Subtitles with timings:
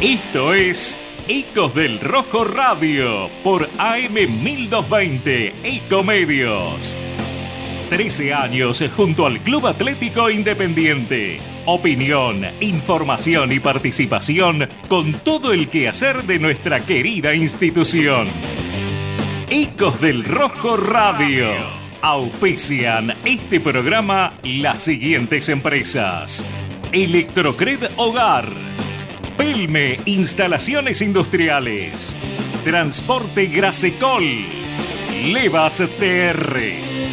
[0.00, 6.96] Esto es Ecos del Rojo Radio por AM 1220 Ecomedios.
[7.90, 11.40] 13 años junto al Club Atlético Independiente.
[11.66, 18.28] Opinión, información y participación con todo el quehacer de nuestra querida institución.
[19.50, 21.48] Ecos del Rojo Radio.
[22.02, 26.46] Auspician este programa las siguientes empresas.
[26.92, 28.78] Electrocred Hogar.
[29.38, 32.16] Pelme Instalaciones Industriales.
[32.64, 34.24] Transporte Grasecol.
[35.26, 36.60] Levas TR.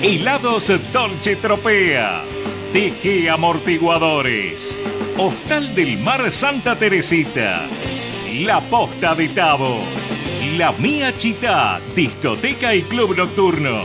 [0.01, 2.23] Helados Dolce Tropea.
[2.73, 4.79] TG Amortiguadores.
[5.19, 7.67] Hostal del Mar Santa Teresita.
[8.33, 9.83] La Posta de Tabo.
[10.57, 13.83] La Mía Chita, discoteca y club nocturno.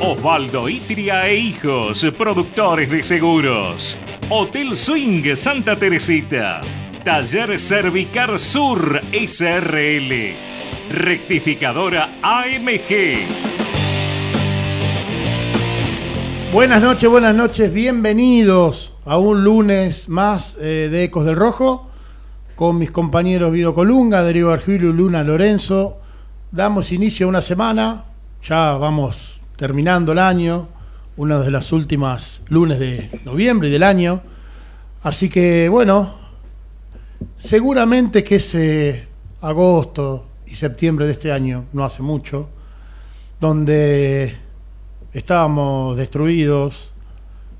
[0.00, 3.98] Osvaldo Itria e Hijos, productores de seguros.
[4.30, 6.60] Hotel Swing Santa Teresita.
[7.04, 10.36] Taller Cervicar Sur SRL.
[10.88, 13.26] Rectificadora AMG.
[16.52, 21.90] Buenas noches, buenas noches, bienvenidos a un lunes más eh, de Ecos del Rojo
[22.54, 25.98] con mis compañeros Guido Colunga, Darío Argilio y Luna Lorenzo.
[26.52, 28.04] Damos inicio a una semana,
[28.44, 30.68] ya vamos terminando el año,
[31.16, 34.22] una de las últimas lunes de noviembre del año.
[35.02, 36.21] Así que bueno,
[37.36, 39.06] seguramente que ese
[39.40, 42.48] agosto y septiembre de este año, no hace mucho,
[43.40, 44.36] donde
[45.12, 46.92] estábamos destruidos,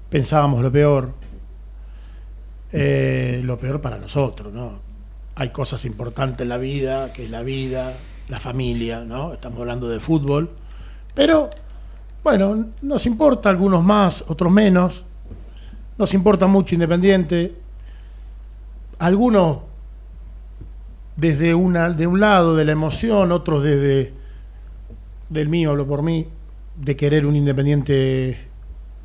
[0.08, 1.12] pensábamos lo peor,
[2.70, 4.80] eh, lo peor para nosotros, ¿no?
[5.34, 7.94] Hay cosas importantes en la vida, que es la vida,
[8.28, 9.32] la familia, ¿no?
[9.32, 10.50] Estamos hablando de fútbol,
[11.14, 11.50] pero
[12.22, 15.04] bueno, nos importa algunos más, otros menos,
[15.98, 17.61] nos importa mucho Independiente,
[19.02, 19.58] algunos
[21.16, 24.12] desde una, de un lado de la emoción, otros desde
[25.28, 26.28] del mío, hablo por mí,
[26.76, 28.38] de querer un Independiente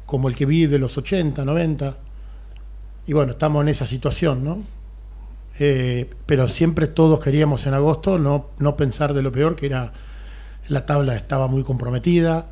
[0.05, 1.97] como el que vi de los 80, 90.
[3.07, 4.61] Y bueno, estamos en esa situación, ¿no?
[5.59, 9.94] Eh, pero siempre todos queríamos en agosto no, no pensar de lo peor, que era
[10.67, 12.45] la tabla estaba muy comprometida,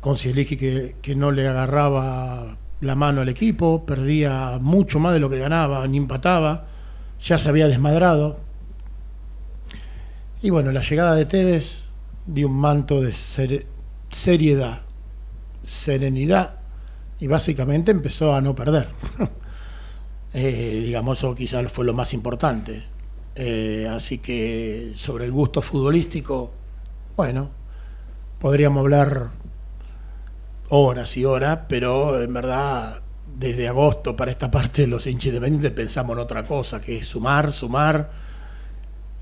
[0.00, 5.30] con que, que no le agarraba la mano al equipo, perdía mucho más de lo
[5.30, 6.69] que ganaba, ni empataba,
[7.22, 8.38] ya se había desmadrado.
[10.42, 11.82] Y bueno, la llegada de Tevez
[12.26, 13.66] dio un manto de ser,
[14.10, 14.82] seriedad,
[15.64, 16.60] serenidad
[17.18, 18.88] y básicamente empezó a no perder.
[20.32, 22.84] eh, digamos, eso quizás fue lo más importante.
[23.34, 26.52] Eh, así que sobre el gusto futbolístico,
[27.16, 27.50] bueno,
[28.38, 29.30] podríamos hablar
[30.70, 33.02] horas y horas, pero en verdad
[33.40, 37.52] desde agosto para esta parte los hinchas independientes pensamos en otra cosa, que es sumar,
[37.52, 38.10] sumar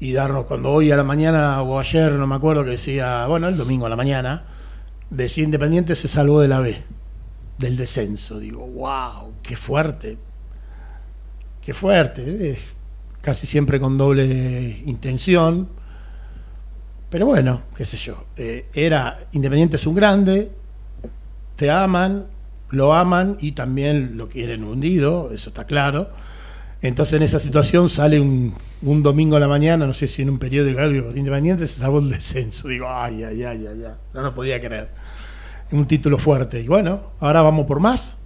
[0.00, 3.46] y darnos cuando hoy a la mañana o ayer, no me acuerdo, que decía, bueno,
[3.46, 4.42] el domingo a la mañana,
[5.08, 6.82] decía Independiente se salvó de la B,
[7.58, 8.40] del descenso.
[8.40, 10.18] Digo, wow, qué fuerte,
[11.62, 12.58] qué fuerte,
[13.20, 15.68] casi siempre con doble intención.
[17.08, 20.50] Pero bueno, qué sé yo, eh, era Independiente es un grande,
[21.54, 22.26] te aman,
[22.70, 26.10] lo aman y también lo quieren hundido, eso está claro.
[26.80, 30.30] Entonces en esa situación sale un, un domingo a la mañana, no sé si en
[30.30, 32.68] un periódico algo, Independiente se salvó el descenso.
[32.68, 33.94] Digo, ay, ay, ay, ay, ay.
[34.14, 34.88] no lo podía creer.
[35.72, 36.60] Un título fuerte.
[36.60, 38.16] Y bueno, ahora vamos por más.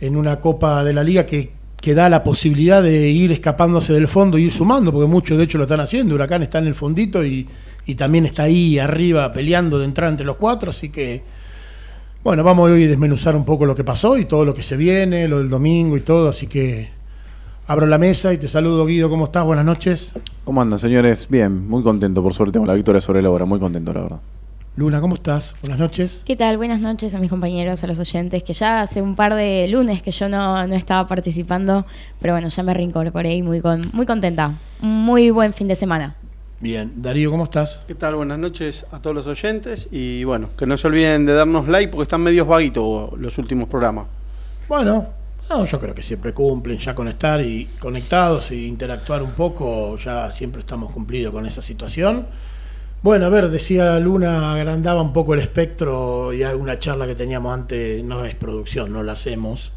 [0.00, 4.08] En una Copa de la Liga que, que da la posibilidad de ir escapándose del
[4.08, 6.14] fondo y ir sumando, porque muchos de hecho lo están haciendo.
[6.14, 7.46] Huracán está en el fondito y,
[7.86, 11.22] y también está ahí arriba peleando de entrar entre los cuatro, así que
[12.24, 14.78] bueno, vamos hoy a desmenuzar un poco lo que pasó y todo lo que se
[14.78, 16.88] viene, lo del domingo y todo, así que
[17.66, 19.44] abro la mesa y te saludo Guido, ¿cómo estás?
[19.44, 20.12] Buenas noches.
[20.42, 21.28] ¿Cómo andan, señores?
[21.28, 24.20] Bien, muy contento por suerte con la victoria sobre la hora, muy contento, la verdad.
[24.76, 25.54] Luna, ¿cómo estás?
[25.60, 26.22] Buenas noches.
[26.24, 26.56] ¿Qué tal?
[26.56, 30.00] Buenas noches a mis compañeros, a los oyentes, que ya hace un par de lunes
[30.00, 31.84] que yo no, no estaba participando,
[32.20, 34.54] pero bueno, ya me reincorporé y muy, con, muy contenta.
[34.80, 36.16] Un muy buen fin de semana.
[36.64, 37.82] Bien, Darío, ¿cómo estás?
[37.86, 38.14] ¿Qué tal?
[38.14, 41.92] Buenas noches a todos los oyentes y bueno, que no se olviden de darnos like
[41.92, 44.06] porque están medios vaguitos los últimos programas.
[44.66, 45.08] Bueno,
[45.50, 49.98] no, yo creo que siempre cumplen, ya con estar y conectados e interactuar un poco,
[49.98, 52.26] ya siempre estamos cumplidos con esa situación.
[53.02, 57.52] Bueno, a ver, decía Luna, agrandaba un poco el espectro y alguna charla que teníamos
[57.52, 59.70] antes, no es producción, no la hacemos.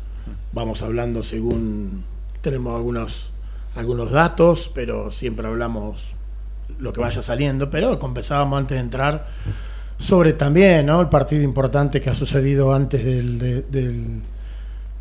[0.53, 2.05] Vamos hablando según
[2.41, 3.31] tenemos algunos,
[3.75, 6.15] algunos datos, pero siempre hablamos
[6.79, 9.27] lo que vaya saliendo, pero conversábamos antes de entrar
[9.97, 11.01] sobre también ¿no?
[11.01, 14.21] el partido importante que ha sucedido antes del, de, del,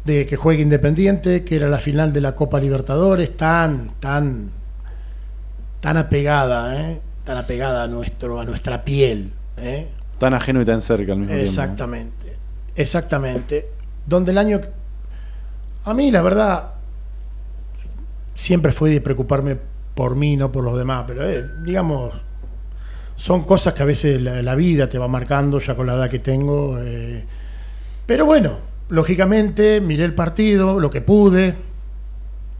[0.04, 4.50] de que juegue Independiente, que era la final de la Copa Libertadores, tan, tan
[5.86, 7.00] tan apegada, ¿eh?
[7.24, 9.32] tan apegada a, nuestro, a nuestra piel.
[9.56, 9.86] ¿eh?
[10.18, 11.44] Tan ajeno y tan cerca al mismo tiempo.
[11.44, 12.36] Exactamente,
[12.74, 13.68] exactamente.
[14.04, 14.60] Donde el año...
[15.84, 16.72] A mí, la verdad,
[18.34, 19.58] siempre fue de preocuparme
[19.96, 22.12] por mí, no por los demás, pero eh, digamos,
[23.16, 26.18] son cosas que a veces la, vida te va marcando ya con la edad que
[26.18, 26.78] tengo.
[26.78, 27.24] Eh,
[28.04, 28.58] pero bueno,
[28.90, 31.54] lógicamente miré el partido, lo que pude,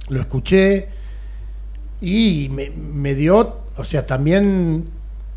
[0.08, 0.88] lo escuché
[2.00, 4.88] y me, me dio, o sea, también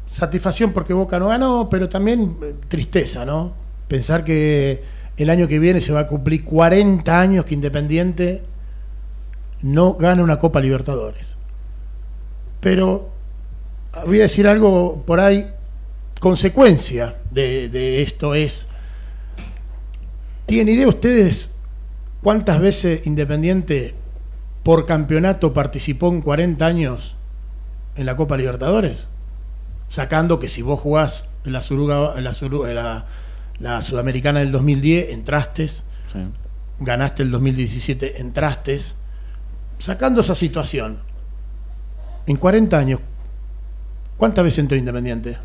[0.10, 3.51] satisfacción porque Boca no ganó, pero también eh, tristeza, ¿no?
[3.90, 4.81] Pensar que
[5.18, 8.42] el año que viene se va a cumplir 40 años que Independiente
[9.63, 11.38] no gana una Copa Libertadores.
[12.59, 13.09] Pero
[14.06, 15.50] voy a decir algo por ahí,
[16.19, 18.67] consecuencia de, de esto es,
[20.45, 21.51] ¿tienen idea ustedes
[22.21, 23.95] cuántas veces Independiente
[24.63, 27.15] por campeonato participó en 40 años
[27.95, 29.07] en la Copa Libertadores?
[29.88, 33.05] Sacando que si vos jugás en la, Suruga, en la, Suruga, en la,
[33.59, 35.83] la, Sudamericana del 2010, entraste, sí.
[36.79, 38.79] ganaste el 2017, entraste,
[39.79, 41.00] sacando esa situación,
[42.29, 42.99] en 40 años,
[44.15, 45.35] ¿cuántas veces entró Independiente?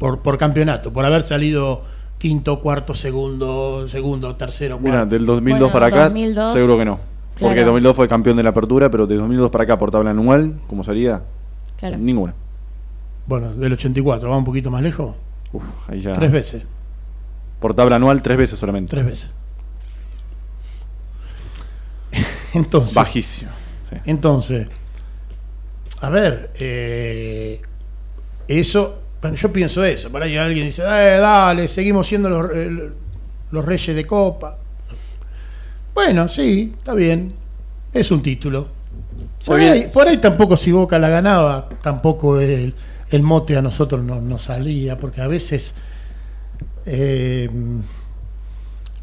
[0.00, 1.82] Por, por campeonato, por haber salido
[2.18, 4.88] quinto, cuarto, segundo, segundo, tercero, cuarto.
[4.88, 6.98] Mira, del 2002 bueno, para acá, 2002, seguro que no.
[7.36, 7.50] Claro.
[7.52, 10.58] Porque 2002 fue campeón de la apertura, pero de 2002 para acá por tabla anual,
[10.66, 11.22] ¿cómo sería?
[11.78, 11.98] Claro.
[11.98, 12.34] Ninguna.
[13.28, 15.14] Bueno, del 84, ¿va un poquito más lejos?
[15.52, 16.12] Uf, ahí ya.
[16.12, 16.64] Tres veces.
[17.60, 18.90] Por tabla anual, tres veces solamente.
[18.90, 19.30] Tres veces.
[22.52, 22.94] Entonces.
[22.94, 23.52] Bajísimo.
[23.90, 23.96] Sí.
[24.06, 24.66] Entonces,
[26.00, 27.60] a ver, eh,
[28.48, 30.10] eso, bueno, yo pienso eso.
[30.10, 32.90] Por ahí alguien dice, eh, dale, seguimos siendo los, eh,
[33.50, 34.58] los reyes de copa.
[35.94, 37.32] Bueno, sí, está bien.
[37.92, 38.68] Es un título.
[39.46, 42.74] Por ahí, por ahí, tampoco si Boca la ganaba, tampoco el,
[43.10, 45.74] el mote a nosotros no, no, salía, porque a veces
[46.84, 47.48] eh,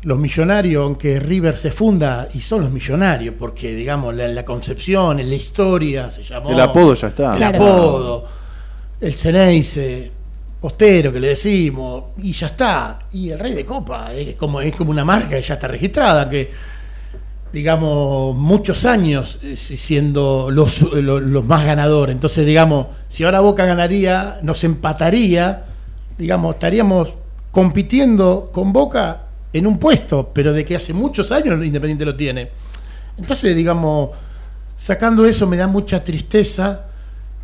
[0.04, 5.20] los millonarios, aunque River se funda, y son los millonarios, porque digamos, la, la concepción,
[5.20, 6.50] en la historia se llamó.
[6.50, 7.32] El apodo ya está.
[7.32, 7.56] El claro.
[7.56, 8.28] apodo,
[9.00, 10.12] el Ceneice,
[10.60, 13.00] postero que le decimos, y ya está.
[13.14, 16.30] Y el Rey de Copa es como, es como una marca que ya está registrada,
[16.30, 16.52] que
[17.54, 22.14] digamos, muchos años siendo los, los, los, más ganadores.
[22.14, 25.66] Entonces, digamos, si ahora Boca ganaría, nos empataría,
[26.18, 27.10] digamos, estaríamos
[27.52, 29.22] compitiendo con Boca
[29.54, 32.50] en un puesto, pero de que hace muchos años Independiente lo tiene.
[33.18, 34.10] Entonces, digamos,
[34.76, 36.88] sacando eso me da mucha tristeza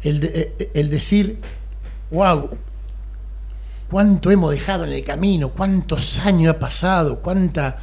[0.02, 1.40] el, de, el decir,
[2.12, 2.50] wow,
[3.90, 7.78] cuánto hemos dejado en el camino, cuántos años ha pasado, cuánta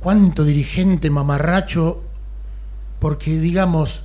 [0.00, 2.02] cuánto dirigente mamarracho,
[2.98, 4.02] porque digamos,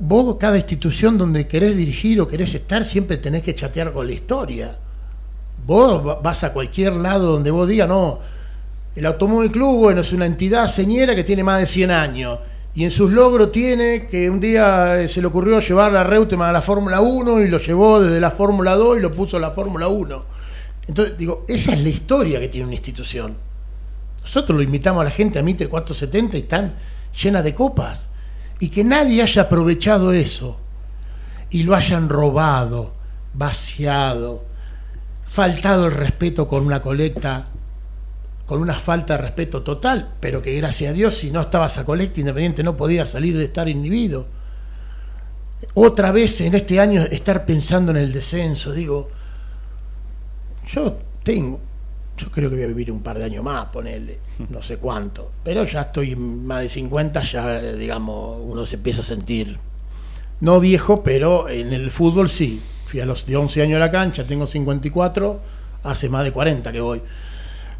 [0.00, 4.12] vos cada institución donde querés dirigir o querés estar, siempre tenés que chatear con la
[4.12, 4.78] historia.
[5.66, 8.20] Vos vas a cualquier lado donde vos digas, no,
[8.94, 12.38] el Automóvil Club, bueno, es una entidad señera que tiene más de 100 años.
[12.74, 16.52] Y en sus logros tiene que un día se le ocurrió llevar a Reutemann a
[16.52, 19.52] la Fórmula 1 y lo llevó desde la Fórmula 2 y lo puso a la
[19.52, 20.24] Fórmula 1.
[20.88, 23.36] Entonces, digo, esa es la historia que tiene una institución.
[24.20, 26.74] Nosotros lo invitamos a la gente a Mitre 470 y están
[27.22, 28.06] llenas de copas.
[28.58, 30.58] Y que nadie haya aprovechado eso
[31.50, 32.92] y lo hayan robado,
[33.34, 34.44] vaciado,
[35.34, 37.48] faltado el respeto con una colecta,
[38.46, 41.84] con una falta de respeto total, pero que gracias a Dios si no estaba esa
[41.84, 44.28] colecta independiente no podía salir de estar inhibido.
[45.74, 49.10] Otra vez en este año estar pensando en el descenso, digo,
[50.68, 51.58] yo tengo,
[52.16, 55.32] yo creo que voy a vivir un par de años más, ponerle, no sé cuánto.
[55.42, 59.58] Pero ya estoy más de 50, ya digamos, uno se empieza a sentir,
[60.38, 62.60] no viejo, pero en el fútbol sí.
[62.86, 65.40] Fui a los de 11 años a la cancha, tengo 54,
[65.82, 67.02] hace más de 40 que voy.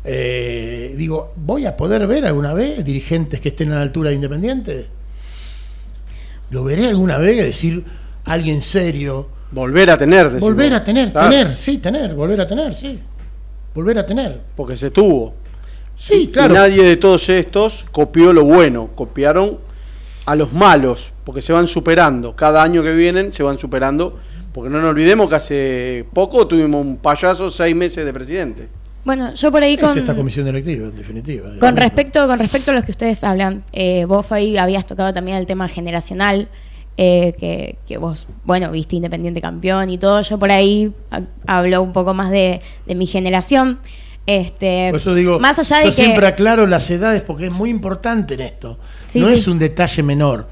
[0.05, 4.17] Eh, digo, ¿voy a poder ver alguna vez dirigentes que estén a la altura de
[4.17, 4.89] Independiente?
[6.51, 7.37] ¿Lo veré alguna vez?
[7.37, 7.85] Decir,
[8.25, 9.29] alguien serio.
[9.51, 10.25] Volver a tener.
[10.25, 10.41] Decimos.
[10.41, 11.31] Volver a tener, claro.
[11.31, 13.01] tener, sí, tener, volver a tener, sí
[13.75, 14.41] volver a tener.
[14.57, 15.35] Porque se tuvo.
[15.97, 16.55] Sí, claro.
[16.55, 19.59] Y nadie de todos estos copió lo bueno, copiaron
[20.27, 22.35] a los malos, porque se van superando.
[22.35, 24.19] Cada año que vienen se van superando,
[24.55, 28.69] porque no nos olvidemos que hace poco tuvimos un payaso seis meses de presidente.
[29.05, 29.91] Bueno, yo por ahí con...
[29.91, 31.51] Es esta comisión directiva, en definitiva.
[31.59, 35.39] Con respecto, con respecto a los que ustedes hablan, eh, vos ahí habías tocado también
[35.39, 36.49] el tema generacional,
[36.97, 40.93] eh, que, que, vos, bueno, viste Independiente campeón y todo, yo por ahí
[41.49, 43.81] hablo un poco más de, de mi generación.
[44.25, 45.97] Este, por eso digo, más allá de yo que...
[45.97, 48.79] siempre aclaro las edades porque es muy importante en esto.
[49.09, 49.35] Sí, no sí.
[49.35, 50.47] es un detalle menor.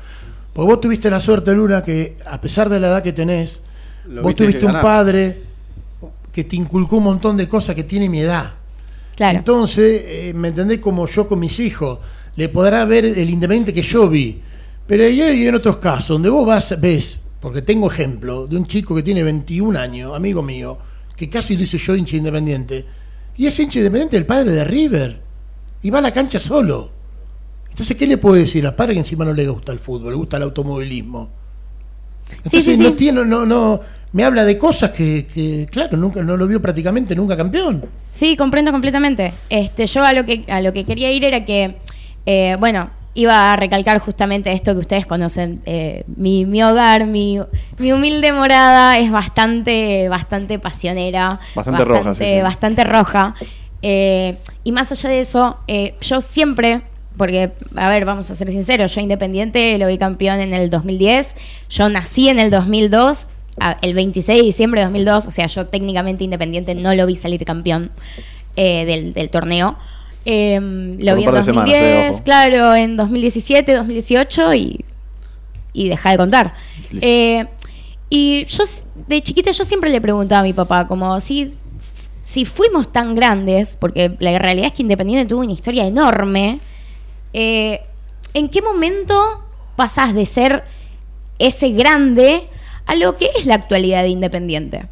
[0.53, 3.63] Porque vos tuviste la suerte, Luna, que a pesar de la edad que tenés,
[4.07, 5.43] vos tuviste un padre
[6.33, 8.55] que te inculcó un montón de cosas que tiene mi edad.
[9.15, 9.39] Claro.
[9.39, 10.79] Entonces, eh, ¿me entendés?
[10.79, 11.99] Como yo con mis hijos,
[12.37, 14.41] le podrá ver el independiente que yo vi.
[14.87, 18.95] Pero hay en otros casos, donde vos vas, ves, porque tengo ejemplo de un chico
[18.95, 20.79] que tiene 21 años, amigo mío,
[21.17, 22.85] que casi lo hice yo hincha independiente,
[23.37, 25.21] y es hincha independiente el padre de River,
[25.83, 26.91] y va a la cancha solo.
[27.71, 30.17] Entonces, ¿qué le puedo decir al padre que encima no le gusta el fútbol, le
[30.17, 31.31] gusta el automovilismo?
[32.45, 33.81] Entonces, no tiene, no, no,
[34.13, 37.85] me habla de cosas que, claro, nunca no lo vio prácticamente nunca campeón.
[38.15, 39.33] Sí, comprendo completamente.
[39.49, 41.77] Este, yo a lo que a lo que quería ir era que,
[42.27, 45.63] eh, bueno, iba a recalcar justamente esto que ustedes conocen.
[45.65, 47.41] Eh, mi, mi, hogar, mi,
[47.79, 51.41] mi, humilde morada es bastante, bastante pasionera.
[51.55, 53.35] Bastante, roja, sí, Bastante roja.
[53.81, 55.59] Eh, y más allá de eso,
[56.01, 56.83] yo siempre
[57.17, 61.35] porque, a ver, vamos a ser sinceros, yo Independiente lo vi campeón en el 2010,
[61.69, 63.27] yo nací en el 2002
[63.83, 67.45] el 26 de diciembre de 2002, o sea, yo técnicamente independiente no lo vi salir
[67.45, 67.91] campeón
[68.57, 69.77] eh, del, torneo.
[70.25, 74.85] Em, lo vi en 2010, claro, en 2017, 2018 y,
[75.73, 76.55] y deja de contar.
[77.01, 77.47] Eh,
[78.09, 78.65] y yo,
[79.09, 81.53] de chiquita, yo siempre le preguntaba a mi papá, como si,
[82.25, 86.61] si fuimos tan grandes, porque la realidad es que Independiente tuvo una historia enorme,
[87.33, 87.81] eh,
[88.35, 89.43] ¿en qué momento
[89.77, 90.65] pasás de ser
[91.39, 92.45] ese grande
[92.87, 94.87] a lo que es la actualidad de Independiente.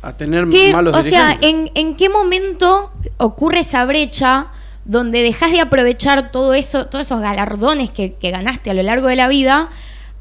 [0.00, 4.48] A tener malos O sea, ¿en, qué momento ocurre esa brecha
[4.84, 9.16] donde dejas de aprovechar todo eso, todos esos galardones que, ganaste a lo largo de
[9.16, 9.68] la vida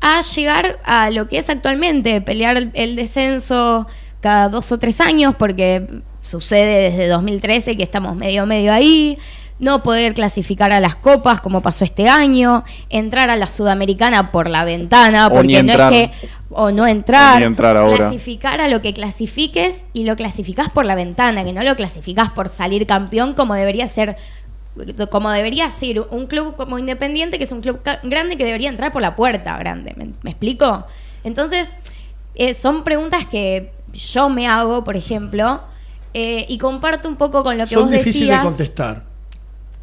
[0.02, 3.88] a llegar a lo que es actualmente, pelear el, el descenso
[4.20, 5.88] cada dos o tres años, porque
[6.22, 9.18] sucede desde 2013 que estamos medio medio ahí,
[9.62, 14.50] no poder clasificar a las copas como pasó este año, entrar a la sudamericana por
[14.50, 16.12] la ventana, porque no es que
[16.50, 17.42] o no entrar,
[17.96, 22.32] clasificar a lo que clasifiques y lo clasificás por la ventana, que no lo clasificás
[22.32, 24.18] por salir campeón como debería ser
[25.12, 28.92] como debería ser un club como Independiente, que es un club grande que debería entrar
[28.92, 30.88] por la puerta grande, ¿me, explico?
[31.24, 31.76] Entonces,
[32.34, 35.62] eh, son preguntas que yo me hago, por ejemplo,
[36.16, 38.06] eh, y comparto un poco con lo que son vos decías.
[38.06, 39.11] Son difíciles de contestar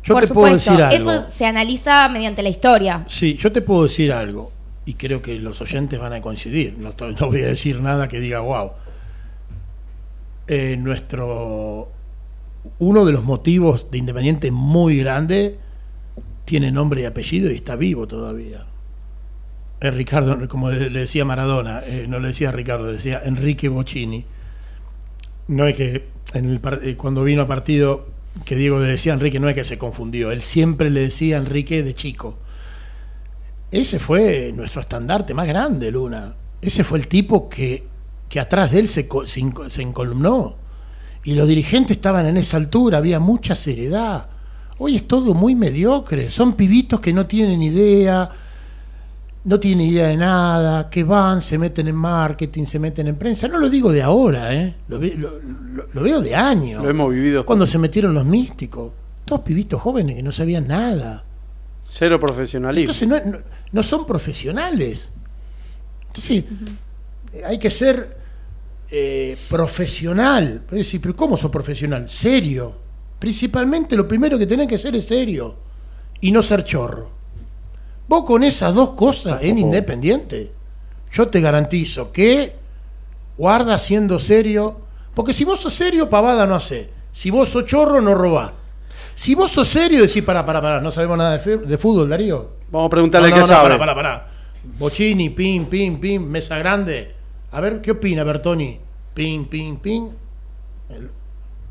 [0.02, 1.12] yo te puedo decir algo.
[1.12, 3.04] Eso se analiza mediante la historia.
[3.08, 4.52] Sí, yo te puedo decir algo.
[4.86, 6.78] Y creo que los oyentes van a coincidir.
[6.78, 6.94] No,
[7.26, 8.70] voy a decir nada que diga, wow.
[10.46, 11.90] Eh, nuestro.
[12.78, 15.58] Uno de los motivos de Independiente muy grande
[16.44, 18.64] tiene nombre y apellido y está vivo todavía.
[19.80, 24.24] Es Ricardo, como le decía Maradona, eh, no le decía Ricardo, decía Enrique Bocini.
[25.48, 28.06] No es que en el, eh, cuando vino a partido
[28.44, 31.36] que Diego le decía a Enrique no es que se confundió, él siempre le decía
[31.36, 32.38] a Enrique de chico.
[33.70, 36.34] Ese fue nuestro estandarte más grande, Luna.
[36.60, 37.86] Ese fue el tipo que,
[38.28, 40.56] que atrás de él se, se, encolumnó.
[41.24, 44.28] Y los dirigentes estaban en esa altura, había mucha seriedad.
[44.78, 48.30] Hoy es todo muy mediocre, son pibitos que no tienen idea,
[49.48, 53.48] no tienen idea de nada, que van, se meten en marketing, se meten en prensa.
[53.48, 54.74] No lo digo de ahora, ¿eh?
[54.88, 56.82] lo, veo de años.
[56.82, 57.46] Lo hemos vivido.
[57.46, 58.92] Cuando se metieron los místicos.
[59.24, 61.24] Todos pibitos jóvenes que no sabían nada.
[61.80, 62.92] Cero profesionalismo.
[62.92, 65.08] Entonces no, son profesionales.
[66.08, 66.44] Entonces
[67.46, 68.18] hay que ser
[68.90, 70.64] eh, profesional.
[70.70, 72.10] decir, pero ¿cómo sos profesional?
[72.10, 72.74] Serio.
[73.18, 75.56] Principalmente lo primero que tenés que ser es serio.
[76.20, 77.17] Y no ser chorro.
[78.08, 80.50] Vos con esas dos cosas en Independiente,
[81.12, 82.54] yo te garantizo que
[83.36, 84.80] guarda siendo serio,
[85.14, 86.90] porque si vos sos serio, pavada no hace.
[87.12, 88.52] Si vos sos chorro, no robás.
[89.14, 92.50] Si vos sos serio, decís, para, para, para, no sabemos nada de, fútbol, Darío.
[92.70, 93.76] Vamos a preguntarle qué sabe.
[93.76, 94.28] Para, para, para.
[94.78, 97.14] Bochini, pim, pim, pim, mesa grande.
[97.52, 98.78] A ver, ¿qué opina Bertoni?
[99.14, 100.08] Pim, pim, pim.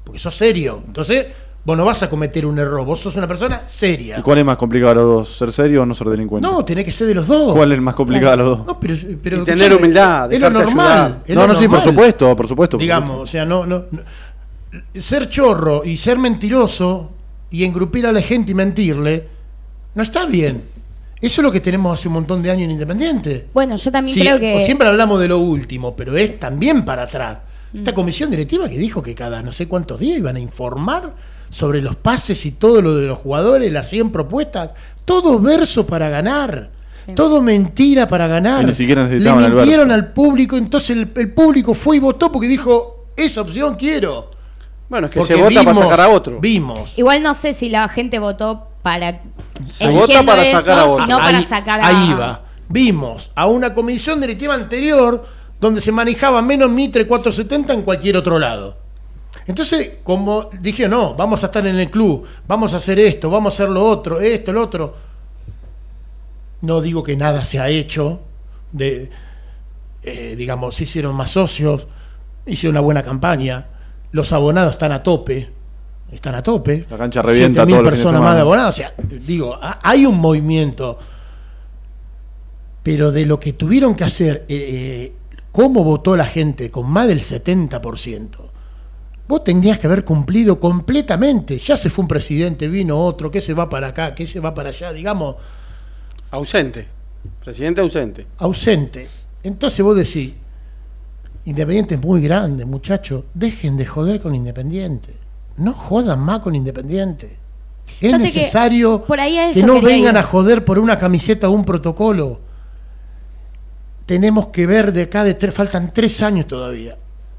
[0.04, 0.84] Porque sos serio.
[0.86, 1.28] Entonces,
[1.68, 4.18] vos no vas a cometer un error, vos sos una persona seria.
[4.18, 5.38] ¿Y cuál es más complicado de los dos?
[5.38, 6.48] ¿Ser serio o no ser delincuente?
[6.48, 7.52] No, tiene que ser de los dos.
[7.52, 8.68] ¿Cuál es más complicado de los dos?
[8.68, 11.24] No, pero, pero y tener humildad, es lo normal.
[11.28, 12.78] no, no, sí, por supuesto, por supuesto.
[12.78, 13.84] Digamos, o sea, no, no,
[14.94, 17.12] ser chorro y ser mentiroso
[17.52, 19.28] y engrupir a la gente y mentirle,
[19.94, 20.64] no está bien.
[21.20, 23.48] Eso es lo que tenemos hace un montón de años en Independiente.
[23.54, 24.62] Bueno, yo también creo que.
[24.62, 27.40] Siempre hablamos de lo último, pero es también para atrás.
[27.74, 27.96] Esta mm.
[27.96, 31.96] comisión directiva que dijo que cada no sé cuántos días iban a informar sobre los
[31.96, 34.72] pases y todo lo de los jugadores, las 100 propuestas,
[35.06, 36.72] todo verso para ganar.
[37.16, 38.66] Todo mentira para ganar.
[38.66, 43.42] ni siquiera Le mintieron al público, entonces el, público fue y votó porque dijo, esa
[43.42, 44.32] opción quiero.
[44.90, 46.40] Bueno, es que se vota para sacar a otro.
[46.40, 46.98] Vimos.
[46.98, 49.22] Igual no sé si la gente votó para.
[49.66, 51.06] Se vota para sacar a otro.
[51.06, 52.42] Sino para sacar a, ahí va.
[52.68, 55.26] vimos a una comisión directiva anterior
[55.60, 58.87] donde se manejaba menos Mitre 470 en cualquier otro lado.
[59.48, 63.54] Entonces, como dije, no, vamos a estar en el club, vamos a hacer esto, vamos
[63.54, 64.96] a hacer lo otro, esto, lo otro.
[66.62, 68.20] No digo que nada se ha hecho,
[68.74, 69.10] de,
[70.04, 71.88] eh, digamos, se hicieron más socios,
[72.46, 73.68] hicieron una buena campaña,
[74.12, 75.50] los abonados están a tope,
[76.12, 76.86] están a tope.
[76.90, 78.76] La cancha revienta mil personas más de abonados.
[78.76, 78.94] O sea,
[79.26, 81.00] digo, hay un movimiento,
[82.84, 85.14] pero de lo que tuvieron que hacer, eh, eh,
[85.54, 88.30] cómo votó la gente con más del 70%,
[89.28, 91.58] vos tendrías que haber cumplido completamente.
[91.58, 94.54] Ya se fue un presidente, vino otro, que se va para acá, que se va
[94.54, 95.36] para allá, digamos.
[96.32, 96.88] Ausente.
[97.44, 98.28] Presidente ausente.
[98.38, 99.08] Ausente.
[99.44, 100.34] Entonces vos decís,
[101.46, 107.38] Independiente es muy grande, muchachos, dejen de joder con Independiente no jodan más con Independiente.
[108.00, 112.40] Es necesario que, no vengan a joder por una camiseta o un protocolo.
[114.06, 116.96] Tenemos que ver de acá, de tres, faltan tres años todavía.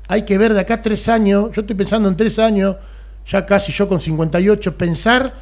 [0.09, 2.77] Hay que ver de acá tres años, yo estoy pensando en tres años,
[3.27, 5.35] ya casi yo con 58, pensar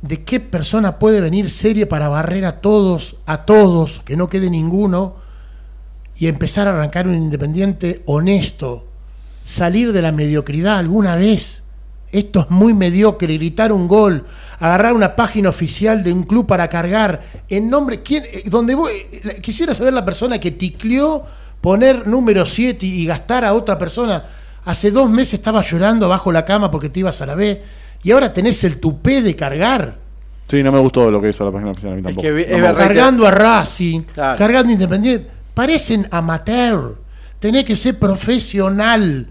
[0.00, 4.48] de qué persona puede venir serie para barrer a todos, a todos, que no quede
[4.48, 5.16] ninguno,
[6.16, 8.86] y empezar a arrancar un independiente honesto,
[9.44, 11.62] salir de la mediocridad alguna vez.
[12.12, 14.24] Esto es muy mediocre, gritar un gol,
[14.60, 18.02] agarrar una página oficial de un club para cargar en nombre.
[18.02, 21.24] ¿quién, eh, donde voy, eh, quisiera saber la persona que ticleó
[21.62, 24.22] poner número 7 y gastar a otra persona.
[24.66, 27.62] Hace dos meses estaba llorando bajo la cama porque te ibas a la B
[28.02, 29.96] y ahora tenés el tupé de cargar.
[30.48, 32.28] Sí, no me gustó lo que hizo la página oficial a mí tampoco.
[32.76, 35.30] cargando a Racing, cargando Independiente.
[35.54, 36.96] Parecen amateur.
[37.38, 39.28] Tenés que ser profesional,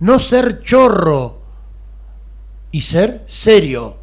[0.00, 1.40] no ser chorro
[2.70, 3.97] y ser serio.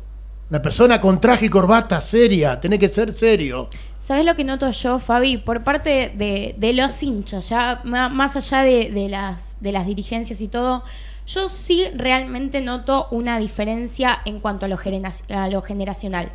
[0.55, 3.67] Una persona con traje y corbata seria, tenés que ser serio.
[3.99, 5.35] ¿Sabes lo que noto yo, Fabi?
[5.35, 10.85] Por parte de, los hinchas, ya más allá de, las, de las dirigencias y todo,
[11.27, 14.79] yo sí realmente noto una diferencia en cuanto a lo,
[15.27, 16.31] a lo generacional.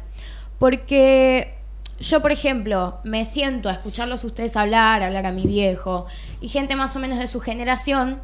[0.58, 1.54] Porque
[1.98, 6.04] yo, por ejemplo, me siento a escucharlos ustedes hablar, hablar a mi viejo
[6.42, 8.20] y gente más o menos de su generación.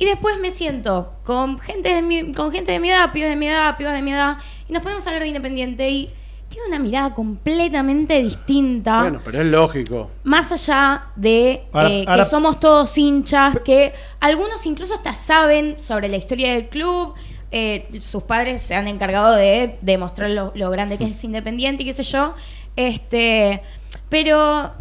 [0.00, 3.36] Y después me siento con gente de mi, con gente de mi edad, pibes de
[3.36, 6.10] mi edad, pibas de mi edad, y nos podemos hablar de Independiente y
[6.48, 9.02] tiene una mirada completamente distinta.
[9.02, 10.10] Bueno, pero es lógico.
[10.24, 16.16] Más allá de eh, que somos todos hinchas, que algunos incluso hasta saben sobre la
[16.16, 17.12] historia del club,
[17.50, 21.86] eh, sus padres se han encargado de demostrar lo, lo grande que es Independiente y
[21.86, 22.32] qué sé yo.
[22.74, 23.60] Este,
[24.08, 24.72] pero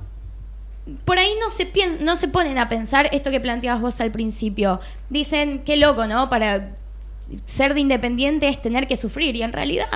[1.06, 4.80] por ahí no se, no se ponen a pensar esto que planteabas vos al principio.
[5.10, 6.30] Dicen, qué loco, ¿no?
[6.30, 6.76] Para
[7.46, 9.36] ser de independiente es tener que sufrir.
[9.36, 9.88] Y en realidad,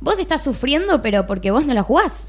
[0.00, 2.28] vos estás sufriendo, pero porque vos no la jugás.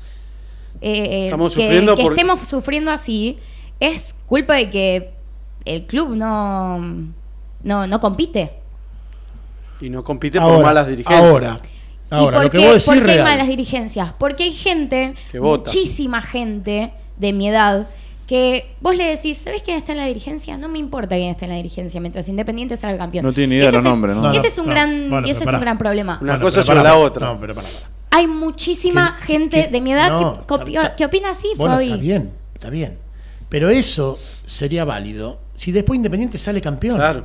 [0.81, 3.38] Eh, Estamos que, sufriendo que estemos sufriendo así
[3.79, 5.12] es culpa de que
[5.65, 6.79] el club no,
[7.63, 8.53] no, no compite.
[9.81, 11.21] Y no compite por malas dirigencias.
[11.21, 11.59] Ahora,
[12.12, 14.13] Ahora, lo que qué, ¿por qué hay malas dirigencias?
[14.17, 17.88] Porque hay gente, muchísima gente de mi edad,
[18.27, 20.58] que vos le decís, ¿sabés quién está en la dirigencia?
[20.58, 23.25] No me importa quién está en la dirigencia, mientras Independiente sea el campeón.
[23.25, 24.32] No tiene ni idea de los nombres, ¿no?
[24.32, 26.19] ese es un, gran, ese es un gran problema.
[26.21, 27.27] Una cosa sobre la otra.
[27.27, 27.67] No, pero para,
[28.12, 30.45] Hay muchísima gente de mi edad
[30.95, 32.97] que, opina así, bueno, Está bien, está bien.
[33.49, 36.97] Pero eso sería válido si después Independiente sale campeón.
[36.97, 37.23] Claro.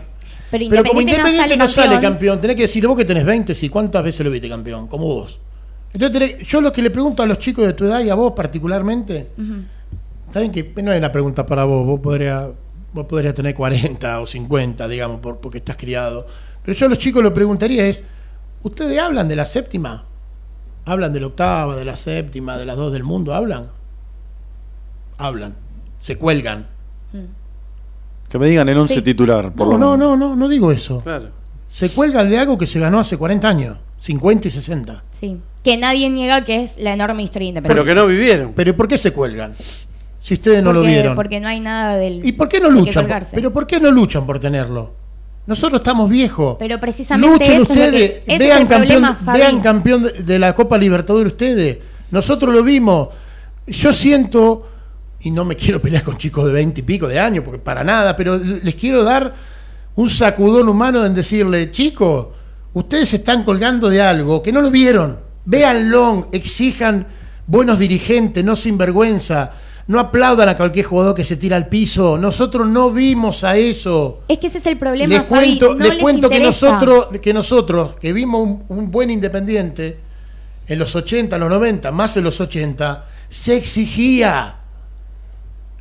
[0.50, 4.02] Pero, como Independiente no sale, campeón, tenés que decir, vos que tenés 20, si cuántas
[4.02, 5.40] veces lo viste campeón, como vos.
[5.92, 8.32] Entonces, yo lo que le pregunto a los chicos de tu edad y a vos
[8.34, 9.30] particularmente,
[10.40, 12.48] bien que no hay una pregunta para vos, vos podrías,
[12.92, 16.26] vos podrías tener 40 o 50, digamos, porque estás criado.
[16.64, 18.02] Pero yo a los chicos lo preguntaría es,
[18.62, 20.06] ¿ustedes hablan de la séptima?
[20.86, 23.34] ¿Hablan de la octava, de la séptima, de las dos del mundo?
[23.34, 23.68] ¿Hablan?
[25.18, 25.54] Hablan.
[25.98, 26.66] Se cuelgan.
[27.12, 28.28] Mm.
[28.28, 29.52] Que me digan el 11 titular.
[29.56, 31.00] no, no, no, no, no digo eso.
[31.02, 31.28] Claro.
[31.68, 35.04] Se cuelga de algo que se ganó hace 40 años, 50 y 60.
[35.12, 35.40] Sí.
[35.62, 37.82] Que nadie niega que es la enorme historia independiente.
[37.82, 38.52] Pero que no vivieron.
[38.54, 39.54] Pero ¿por qué se cuelgan?
[40.24, 41.14] Si ustedes no lo vieron.
[41.14, 42.24] Porque no hay nada del.
[42.24, 43.06] ¿Y por qué no luchan?
[43.30, 44.90] Pero ¿por qué no luchan por tenerlo?
[45.46, 46.56] Nosotros estamos viejos.
[46.58, 51.78] Pero precisamente Luchen ustedes, vean, campeón, vean campeón de la Copa Libertadores ustedes.
[52.10, 53.08] Nosotros lo vimos.
[53.66, 54.66] Yo siento
[55.20, 57.84] y no me quiero pelear con chicos de 20 y pico de años, porque para
[57.84, 59.34] nada, pero les quiero dar
[59.96, 62.28] un sacudón humano en decirle, chicos,
[62.72, 67.08] ustedes se están colgando de algo que no lo vieron, véanlo, exijan
[67.46, 69.52] buenos dirigentes, no sinvergüenza.
[69.86, 72.16] No aplaudan a cualquier jugador que se tira al piso.
[72.16, 74.22] Nosotros no vimos a eso.
[74.28, 75.12] Es que ese es el problema.
[75.12, 79.98] Les cuento, les cuento que nosotros, que nosotros, que vimos un, un, buen independiente
[80.66, 84.56] en los 80, los 90, más en los 80, se exigía.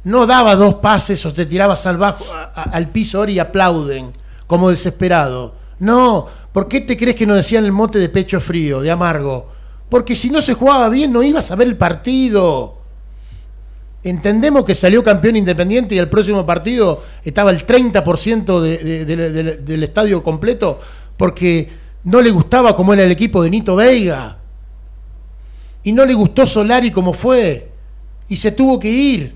[0.03, 4.11] No daba dos pases o te tirabas al, bajo, al piso ahora y aplauden
[4.47, 5.55] como desesperado.
[5.79, 9.49] No, ¿por qué te crees que nos decían el mote de pecho frío, de amargo?
[9.87, 12.82] Porque si no se jugaba bien no ibas a ver el partido.
[14.03, 20.79] Entendemos que salió campeón independiente y el próximo partido estaba el 30% del estadio completo
[21.15, 21.69] porque
[22.03, 24.37] no le gustaba cómo era el equipo de Nito Veiga.
[25.83, 27.69] Y no le gustó Solari como fue.
[28.27, 29.35] Y se tuvo que ir.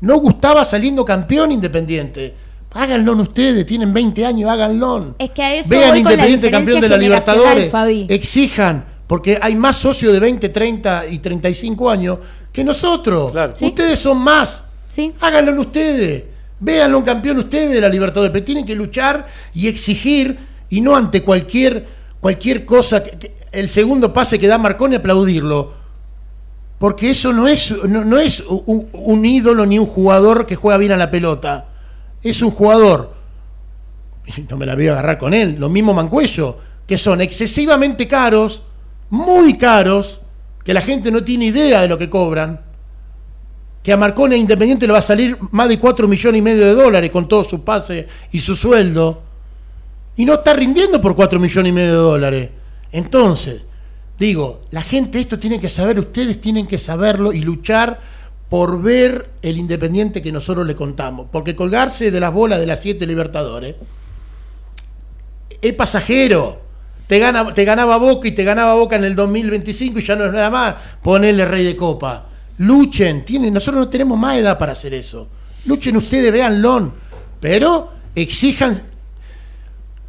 [0.00, 2.34] No gustaba saliendo campeón independiente.
[2.72, 5.16] Háganlo ustedes, tienen 20 años, háganlo.
[5.18, 7.72] Es que a eso Vean Independiente campeón de la Libertadores.
[8.08, 12.18] Exijan, porque hay más socios de 20, 30 y 35 años
[12.60, 13.32] que nosotros.
[13.60, 14.64] Ustedes son más.
[14.88, 15.14] ¿Sí?
[15.20, 16.24] Háganlo ustedes.
[16.58, 18.30] Véanlo un campeón ustedes de la Libertadores.
[18.32, 21.86] Pero tienen que luchar y exigir y no ante cualquier,
[22.20, 23.02] cualquier cosa.
[23.02, 25.80] Que, el segundo pase que da Marconi aplaudirlo.
[26.78, 30.92] Porque eso no es, no, es un, un, ídolo ni un jugador que juega bien
[30.92, 31.68] a la pelota.
[32.22, 33.14] Es un jugador.
[34.50, 35.56] No me la voy a agarrar con él.
[35.58, 36.58] Lo mismo Mancuello.
[36.86, 38.62] Que son excesivamente caros.
[39.08, 40.20] Muy caros
[40.64, 42.60] que la gente no tiene idea de lo que cobran,
[43.82, 46.74] que a Marcone Independiente le va a salir más de 4 millones y medio de
[46.74, 49.22] dólares con todo su pase y su sueldo,
[50.16, 52.50] y no está rindiendo por 4 millones y medio de dólares.
[52.92, 53.64] Entonces,
[54.18, 58.00] digo, la gente esto tiene que saber, ustedes tienen que saberlo y luchar
[58.50, 62.80] por ver el Independiente que nosotros le contamos, porque colgarse de las bolas de las
[62.80, 63.76] siete Libertadores
[65.62, 66.60] es pasajero
[67.10, 70.26] te, gana, te ganaba Boca y te ganaba Boca en el 2025 y ya no
[70.26, 72.28] es nada más ponerle rey de copa.
[72.58, 75.26] Luchen, tienen, nosotros no tenemos más edad para hacer eso.
[75.64, 76.94] Luchen ustedes, véanlo,
[77.40, 78.80] pero exijan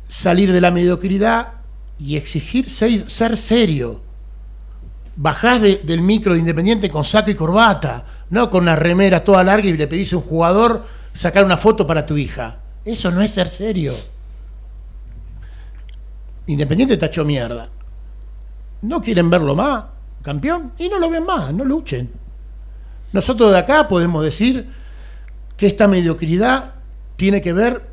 [0.07, 1.53] salir de la mediocridad
[1.97, 4.03] y exigir ser, serio.
[5.15, 9.67] Bajás del micro de Independiente con saco y corbata, no con una remera toda larga
[9.67, 10.85] y le pedís a un jugador
[11.15, 12.59] sacar una foto para tu hija.
[12.85, 13.95] Eso no es ser serio.
[16.51, 17.69] Independiente está hecho mierda.
[18.81, 19.85] No quieren verlo más,
[20.21, 22.11] campeón, y no lo ven más, no luchen.
[23.13, 24.67] Nosotros de acá podemos decir
[25.55, 26.73] que esta mediocridad
[27.15, 27.89] tiene que ver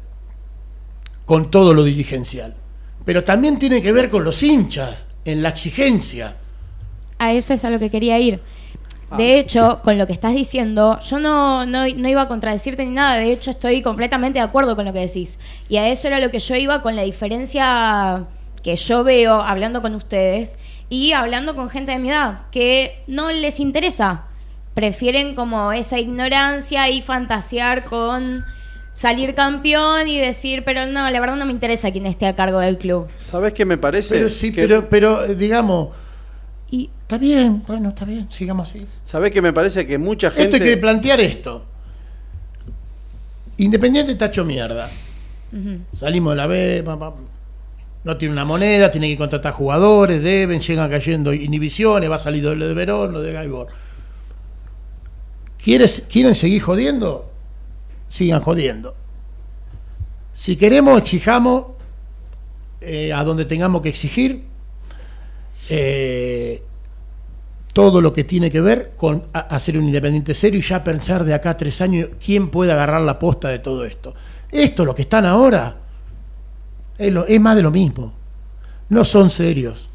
[1.25, 2.57] con todo lo dirigencial,
[3.05, 6.35] pero también tiene que ver con los hinchas, en la exigencia.
[7.19, 8.41] A eso es a lo que quería ir.
[9.17, 9.37] De ah.
[9.37, 13.19] hecho, con lo que estás diciendo, yo no, no, no, iba a contradecirte ni nada,
[13.19, 15.39] de hecho estoy completamente de acuerdo con lo que decís.
[15.69, 18.27] Y a eso era lo que yo iba con la diferencia
[18.63, 23.31] que yo veo hablando con ustedes y hablando con gente de mi edad, que no
[23.31, 24.25] les interesa.
[24.75, 28.45] Prefieren como esa ignorancia y fantasear con
[28.95, 32.59] salir campeón y decir, pero no, la verdad no me interesa quién esté a cargo
[32.59, 33.09] del club.
[33.15, 34.17] ¿Sabes qué me parece?
[34.17, 35.91] Pero sí, pero, pero digamos,
[36.71, 36.91] y...
[37.03, 38.87] está bien, bueno, está bien, sigamos así.
[39.05, 40.57] ¿Sabes qué me parece que mucha gente...
[40.57, 41.65] Esto hay que plantear esto.
[43.57, 44.89] Independiente tacho mierda.
[45.97, 46.85] Salimos de la B,
[48.05, 52.45] no tiene una moneda, tiene que contratar jugadores, deben, llegan cayendo inhibiciones, va a salir
[52.45, 53.69] lo de Verón, lo de Gaibor.
[55.59, 57.31] ¿Quieren seguir jodiendo?
[58.09, 58.95] Sigan jodiendo.
[60.33, 61.67] Si queremos, exijamos
[62.81, 64.45] eh, a donde tengamos que exigir
[65.69, 66.63] eh,
[67.73, 71.35] todo lo que tiene que ver con hacer un independiente serio y ya pensar de
[71.35, 74.15] acá a tres años quién puede agarrar la posta de todo esto.
[74.51, 75.77] Esto, lo que están ahora,
[76.99, 78.13] es, más de lo mismo.
[78.89, 79.89] No son serios.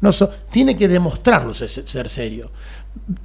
[0.00, 2.50] No son, tiene que demostrarlo ser, serio.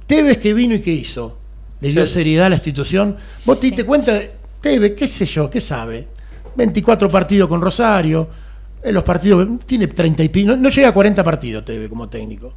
[0.06, 1.38] Tevez que vino y que hizo,
[1.80, 3.16] le dio seriedad a la institución.
[3.44, 4.20] Vos te diste cuenta,
[4.60, 6.08] Tevez, qué sé yo, qué sabe.
[6.56, 8.28] 24 partidos con Rosario,
[8.82, 12.52] en los partidos, tiene 30 y pico, no, llega a 40 partidos Tevez como técnico.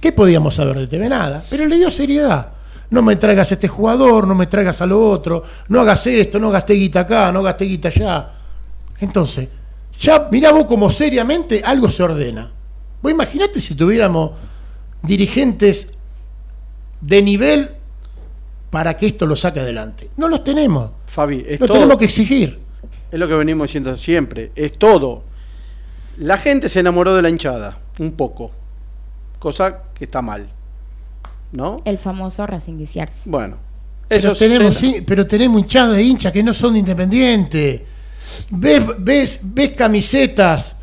[0.00, 1.10] ¿Qué podíamos saber de Tevez?
[1.10, 2.48] Nada, pero le dio seriedad.
[2.90, 6.38] No me traigas a este jugador, no me traigas a lo otro, no hagas esto,
[6.38, 8.30] no gasté guita acá, no gasté guita allá.
[9.02, 9.48] Entonces,
[10.00, 12.50] ya mirá vos como seriamente algo se ordena.
[13.02, 14.30] Vos imaginate si tuviéramos
[15.02, 15.92] dirigentes
[17.00, 17.70] de nivel
[18.70, 20.10] para que esto lo saque adelante.
[20.16, 20.92] No los tenemos.
[21.06, 22.60] Fabi, es lo tenemos que exigir.
[23.10, 25.24] Es lo que venimos diciendo siempre, es todo.
[26.18, 28.52] La gente se enamoró de la hinchada, un poco,
[29.38, 30.48] cosa que está mal.
[31.50, 31.82] ¿No?
[31.84, 32.86] El famoso Racing
[33.26, 33.56] Bueno,
[34.08, 37.82] eso pero tenemos, sí, pero tenemos hinchadas de hinchas que no son independientes
[38.50, 40.76] ves, ves, ves camisetas,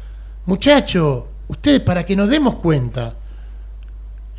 [0.45, 3.15] muchachos, ustedes para que nos demos cuenta,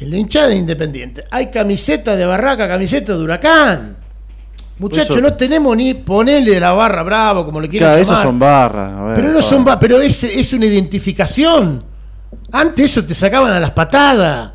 [0.01, 3.97] en la hinchada Independiente hay camiseta de barraca, camiseta de huracán.
[4.79, 8.23] Muchachos, no tenemos ni ponerle la barra bravo, como le quieran claro, llamar.
[8.23, 9.13] son barras.
[9.15, 11.85] pero no son barras, pero es, es una identificación.
[12.51, 14.53] Antes eso te sacaban a las patadas.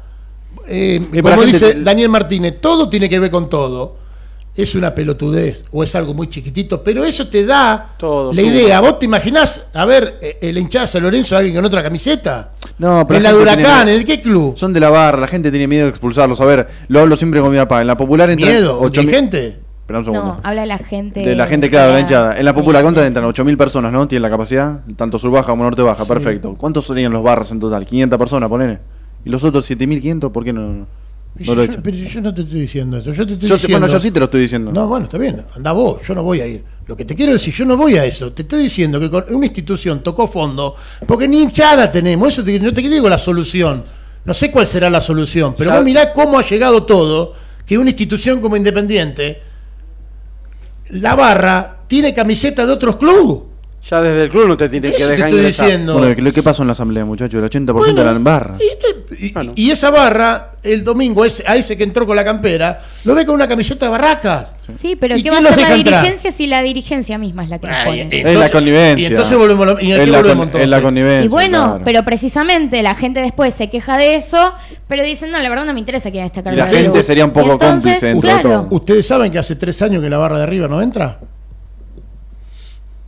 [0.67, 4.04] eh, como dice Daniel Martínez, todo tiene que ver con todo.
[4.57, 8.79] Es una pelotudez o es algo muy chiquitito, pero eso te da la idea.
[8.79, 12.51] ¿Vos te imaginás a ver eh, el hinchada San Lorenzo alguien con otra camiseta?
[12.77, 13.17] No, pero.
[13.17, 14.57] En la de Huracán, ¿en qué club?
[14.57, 16.39] Son de la barra, la gente tiene miedo de expulsarlos.
[16.39, 17.81] A ver, lo hablo siempre con mi papá.
[17.81, 18.47] En la popular entra.
[18.47, 18.79] ¿Miedo?
[18.79, 19.59] ¿Ocho gente?
[19.85, 20.25] Espera un segundo.
[20.25, 21.19] No, habla de la gente.
[21.19, 22.39] De la gente, claro, de la hinchada.
[22.39, 23.23] En la popular, ¿cuántas entran?
[23.25, 24.07] 8.000 personas, ¿no?
[24.07, 26.55] Tienen la capacidad, tanto sur baja como norte baja, perfecto.
[26.57, 27.85] ¿Cuántos serían los barras en total?
[27.85, 28.79] 500 personas, ponele.
[29.23, 30.31] ¿Y los otros 7.500?
[30.31, 30.87] ¿Por qué no?
[31.37, 31.81] No lo he hecho.
[31.83, 33.11] Pero yo no te estoy diciendo eso.
[33.11, 33.79] Yo te estoy diciendo.
[33.79, 34.71] Bueno, yo sí te lo estoy diciendo.
[34.71, 35.43] No, bueno, está bien.
[35.55, 36.63] Anda vos, yo no voy a ir.
[36.87, 38.31] Lo que te quiero decir, yo no voy a eso.
[38.31, 42.29] Te estoy diciendo que con una institución tocó fondo, porque ni hinchada tenemos.
[42.29, 43.83] Eso no te digo la solución.
[44.23, 47.33] No sé cuál será la solución, pero vos mirá cómo ha llegado todo,
[47.65, 49.41] que una institución como Independiente,
[50.89, 53.54] la barra, tiene camiseta de otros clubes.
[53.89, 55.99] Ya desde el club no te tiene que dejar te estoy diciendo.
[55.99, 57.39] Bueno, ¿qué pasó en la asamblea, muchachos?
[57.39, 58.55] El 80% de la barra.
[59.55, 63.23] Y, esa barra, el domingo, ese, a ese que entró con la campera, lo ve
[63.27, 64.55] con una camiseta de barracas.
[64.79, 67.67] Sí, pero ¿qué va a hacer la dirigencia si la dirigencia misma es la que
[67.85, 68.09] pone?
[68.11, 69.03] es la connivencia.
[69.03, 71.25] Y entonces volvemos, y es, la, la connivencia.
[71.25, 74.53] Y bueno, pero precisamente la gente después se queja de eso,
[74.87, 76.73] pero dicen, no, la verdad no me interesa quién está cargando.
[76.73, 78.67] Y la gente sería un poco cómplice dentro de todo.
[78.71, 81.19] ¿Ustedes saben que hace tres años que la barra de arriba no entra?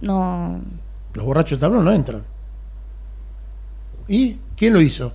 [0.01, 0.61] No.
[1.13, 2.23] Los borrachos de tablón no entran.
[4.07, 5.13] ¿Y quién lo hizo?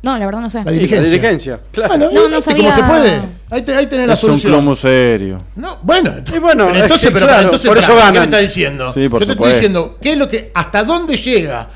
[0.00, 0.62] No, la verdad no sé.
[0.64, 1.00] La dirigencia.
[1.00, 2.10] La dirigencia, claro.
[2.12, 2.70] no, no sabía.
[2.70, 3.22] ¿Cómo se puede?
[3.50, 4.52] Ahí, te, ahí tenés la solución.
[4.52, 5.42] Es un club serio.
[5.56, 8.12] No, bueno, y bueno entonces, pero, entonces, por eso ganan.
[8.12, 8.92] ¿qué me estás diciendo?
[8.92, 11.68] Sí, por Yo te estoy diciendo, ¿qué es lo que, hasta dónde llega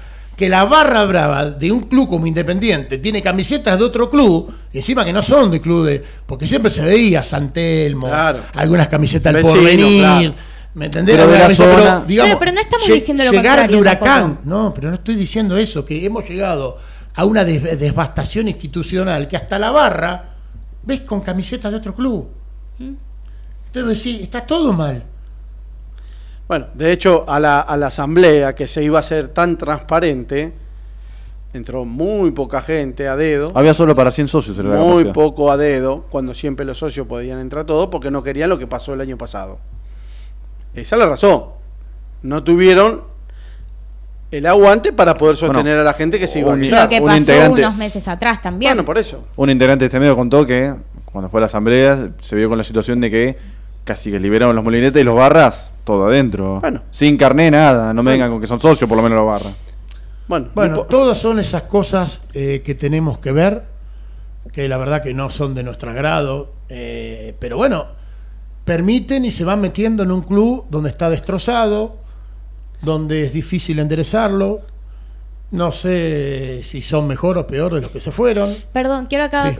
[0.42, 4.78] que la barra brava de un club como Independiente tiene camisetas de otro club, y
[4.78, 6.04] encima que no son de club de.
[6.26, 8.10] Porque siempre se veía San Telmo,
[8.54, 10.34] algunas camisetas del porvenir.
[10.74, 11.14] ¿Me entendés?
[11.14, 11.28] Pero,
[12.08, 14.40] digamos, pero, no estamos diciendo lo llegar de huracán.
[14.42, 16.76] No, pero no estoy diciendo eso, que hemos llegado
[17.14, 20.24] a una devastación institucional que hasta la barra
[20.82, 22.28] ves con camisetas de otro club.
[22.80, 22.94] ¿Mm?
[23.66, 25.04] Entonces sí, está todo mal.
[26.52, 30.52] Bueno, de hecho, a la, a la asamblea que se iba a hacer tan transparente,
[31.54, 33.52] entró muy poca gente a dedo.
[33.54, 34.58] Había solo para 100 socios.
[34.58, 38.58] muy poco a dedo, cuando siempre los socios podían entrar todos, porque no querían lo
[38.58, 39.60] que pasó el año pasado.
[40.74, 41.44] Esa es la razón.
[42.20, 43.04] No tuvieron
[44.30, 47.50] el aguante para poder sostener a la gente que se iba a Lo que pasó
[47.50, 48.72] unos meses atrás también.
[48.72, 49.24] Bueno, por eso.
[49.36, 50.74] Un integrante de este medio contó que
[51.06, 53.38] cuando fue a la asamblea se vio con la situación de que
[53.84, 56.60] casi que liberaron los molinetes y los barras todo adentro.
[56.60, 56.82] Bueno.
[56.90, 57.92] Sin carné, nada.
[57.92, 59.54] No me vengan con que son socios, por lo menos los barras.
[60.28, 63.64] Bueno, bueno todas son esas cosas eh, que tenemos que ver,
[64.52, 66.52] que la verdad que no son de nuestro agrado.
[66.68, 67.86] Eh, pero bueno,
[68.64, 71.96] permiten y se van metiendo en un club donde está destrozado,
[72.80, 74.60] donde es difícil enderezarlo.
[75.50, 78.54] No sé si son mejor o peor de los que se fueron.
[78.72, 79.54] Perdón, quiero acá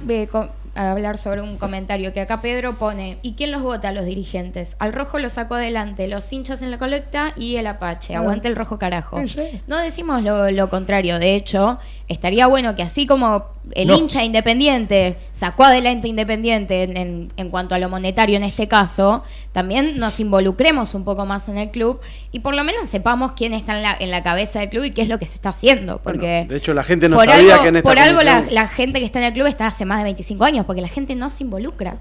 [0.75, 3.19] hablar sobre un comentario que acá Pedro pone.
[3.23, 3.93] ¿Y quién los vota?
[3.93, 4.77] Los dirigentes.
[4.79, 8.15] Al rojo lo sacó adelante, los hinchas en la colecta y el Apache.
[8.15, 8.21] Ah.
[8.21, 9.19] Aguante el rojo carajo.
[9.67, 11.19] No decimos lo, contrario.
[11.19, 17.51] De hecho, estaría bueno que así como el hincha independiente sacó adelante Independiente en, en,
[17.51, 19.23] cuanto a lo monetario en este caso,
[19.53, 22.01] también nos involucremos un poco más en el club
[22.33, 24.91] y por lo menos sepamos quién está en la, en la cabeza del club y
[24.91, 26.01] qué es lo que se está haciendo.
[26.03, 28.99] Porque de hecho, la gente no sabía que en esta Por algo la, la, gente
[28.99, 31.31] que está en el club está hace más de 25 años porque la gente no
[31.31, 31.99] se involucra.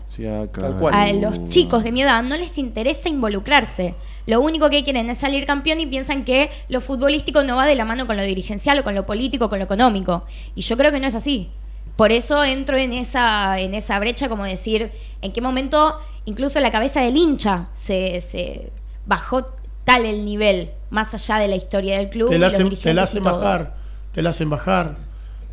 [0.91, 3.93] A los chicos de mi edad no les interesa involucrarse.
[4.31, 7.75] Lo único que quieren es salir campeón y piensan que lo futbolístico no va de
[7.75, 10.25] la mano con lo dirigencial o con lo político, con lo económico.
[10.55, 11.49] Y yo creo que no es así.
[11.97, 14.89] Por eso entro en esa, en esa brecha, como decir,
[15.21, 18.71] en qué momento incluso la cabeza del hincha se, se
[19.05, 19.47] bajó
[19.83, 22.29] tal el nivel, más allá de la historia del club.
[22.29, 23.75] Te la hacen, te la hacen bajar,
[24.13, 24.95] te la hacen bajar.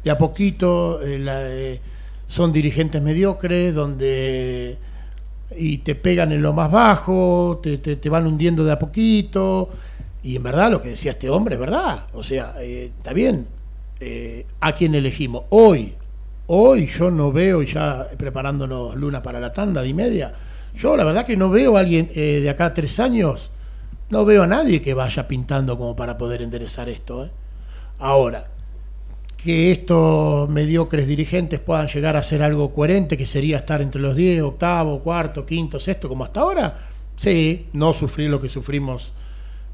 [0.04, 1.80] De a poquito, eh, la, eh,
[2.28, 4.78] son dirigentes mediocres donde
[5.56, 9.70] y te pegan en lo más bajo, te, te, van hundiendo de a poquito.
[10.22, 12.06] Y en verdad lo que decía este hombre es verdad.
[12.12, 13.46] O sea, eh, está bien.
[14.00, 15.44] Eh, ¿A quién elegimos?
[15.50, 15.94] Hoy,
[16.46, 20.34] hoy yo no veo, ya preparándonos Luna para la tanda de y media,
[20.76, 23.50] yo la verdad que no veo a alguien eh, de acá a tres años,
[24.10, 27.28] no veo a nadie que vaya pintando como para poder enderezar esto.
[27.98, 28.48] Ahora,
[29.42, 34.16] que estos mediocres dirigentes puedan llegar a hacer algo coherente, que sería estar entre los
[34.16, 39.12] 10, octavo, cuarto, quinto, sexto, como hasta ahora, sí, no sufrir lo que sufrimos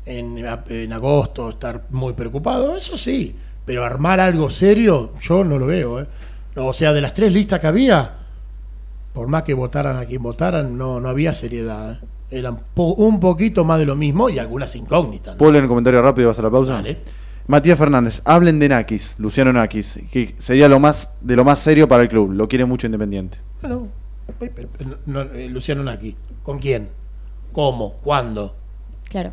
[0.04, 5.66] en, en agosto, estar muy preocupado, eso sí, pero armar algo serio, yo no lo
[5.66, 6.00] veo.
[6.00, 6.06] ¿eh?
[6.56, 8.12] O sea, de las tres listas que había,
[9.14, 11.92] por más que votaran a quien votaran, no, no había seriedad.
[11.92, 11.98] ¿eh?
[12.30, 15.36] Eran un poquito más de lo mismo y algunas incógnitas.
[15.36, 16.82] ¿Puedo leer un comentario rápido y vas a la pausa?
[17.46, 21.86] Matías Fernández, hablen de Nakis, Luciano Nakis, que sería lo más de lo más serio
[21.86, 22.32] para el club.
[22.32, 23.38] Lo quiere mucho Independiente.
[23.60, 23.88] Bueno,
[24.40, 24.66] eh, eh,
[25.06, 26.16] no, eh, Luciano Naki.
[26.42, 26.88] ¿Con quién?
[27.52, 27.94] ¿Cómo?
[28.02, 28.56] ¿Cuándo?
[29.10, 29.32] Claro.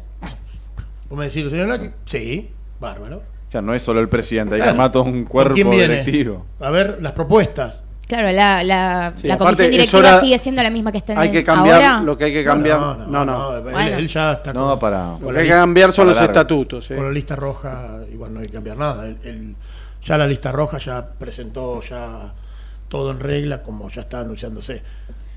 [1.09, 1.89] ¿Vos me decís Luciano Naki?
[2.05, 3.23] Sí, bárbaro.
[3.51, 4.71] Ya no es solo el presidente, hay que Claro.
[4.75, 5.87] armar todo un ¿Con cuerpo quién viene?
[6.01, 6.45] directivo.
[6.59, 7.83] A ver, las propuestas.
[8.07, 11.19] Claro, la, la, Sí, la comisión directiva hora- sigue siendo la misma que está en
[11.19, 12.01] Hay el- que cambiar ahora.
[12.01, 12.79] lo que hay que cambiar.
[12.79, 13.55] No, No, no.
[13.57, 13.79] él- Bueno.
[13.79, 16.91] Él, ya está No, con, para- Lo que hay que cambiar son los estatutos.
[16.91, 16.95] eh.
[16.95, 19.07] con la lista roja, igual no hay que cambiar nada.
[19.07, 19.55] Él- él-
[20.03, 22.33] ya la lista roja ya presentó ya
[22.89, 24.81] todo en regla, como ya está anunciándose.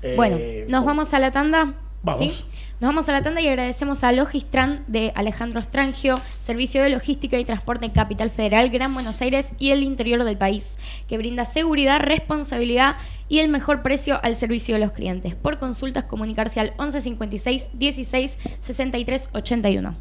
[0.01, 1.73] Eh, Bueno, nos con- vamos a la tanda.
[2.03, 2.19] Vamos.
[2.19, 2.45] ¿sí?
[2.81, 7.39] Nos vamos a la tanda y agradecemos a Logistran de Alejandro Strangio, Servicio de Logística
[7.39, 11.45] y Transporte en Capital Federal, Gran Buenos Aires y el interior del país, que brinda
[11.45, 12.97] seguridad, responsabilidad
[13.29, 15.35] y el mejor precio al servicio de los clientes.
[15.35, 19.95] Por consultas, comunicarse al 11 56 16 63 81.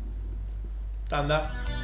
[1.09, 1.84] Tanda.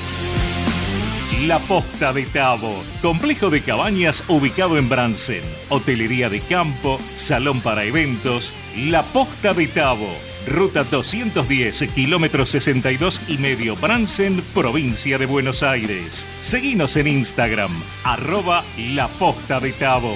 [1.47, 7.83] La Posta de Tabo, complejo de cabañas ubicado en Bransen, hotelería de campo, salón para
[7.83, 10.13] eventos, La Posta de Tabo,
[10.45, 16.27] ruta 210, kilómetro 62 y medio Bransen, provincia de Buenos Aires.
[16.41, 17.71] Seguinos en Instagram,
[18.03, 20.15] arroba La Posta de Tabo.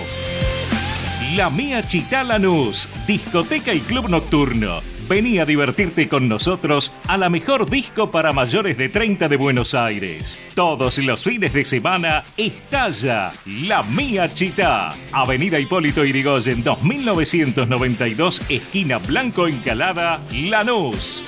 [1.35, 4.79] La Mía Chitá Lanús, discoteca y club nocturno.
[5.09, 9.75] Vení a divertirte con nosotros a la mejor disco para mayores de 30 de Buenos
[9.75, 10.39] Aires.
[10.53, 14.95] Todos los fines de semana estalla La Mía Chitá.
[15.11, 21.21] Avenida Hipólito Irigoyen 2992, esquina Blanco Encalada, Lanús.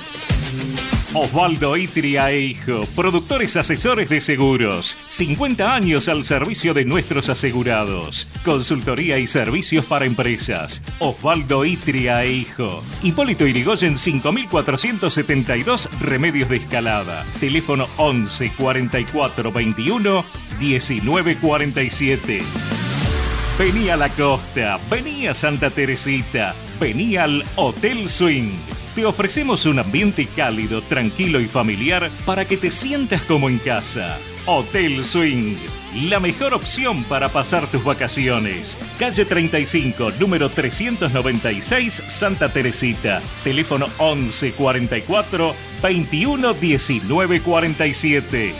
[1.20, 4.96] Osvaldo Itria e Hijo, productores asesores de seguros.
[5.08, 8.28] 50 años al servicio de nuestros asegurados.
[8.44, 10.80] Consultoría y servicios para empresas.
[11.00, 12.84] Osvaldo Itria e Hijo.
[13.02, 17.24] Hipólito Irigoyen 5472 Remedios de Escalada.
[17.40, 20.24] Teléfono 11 44 21
[20.60, 22.42] 19 47.
[23.58, 28.77] Vení a la costa, vení a Santa Teresita, vení al Hotel Swing.
[28.98, 34.18] Te ofrecemos un ambiente cálido, tranquilo y familiar para que te sientas como en casa.
[34.44, 35.54] Hotel Swing,
[36.08, 38.76] la mejor opción para pasar tus vacaciones.
[38.98, 43.22] Calle 35, número 396, Santa Teresita.
[43.44, 48.54] Teléfono 11 44 21 19 47.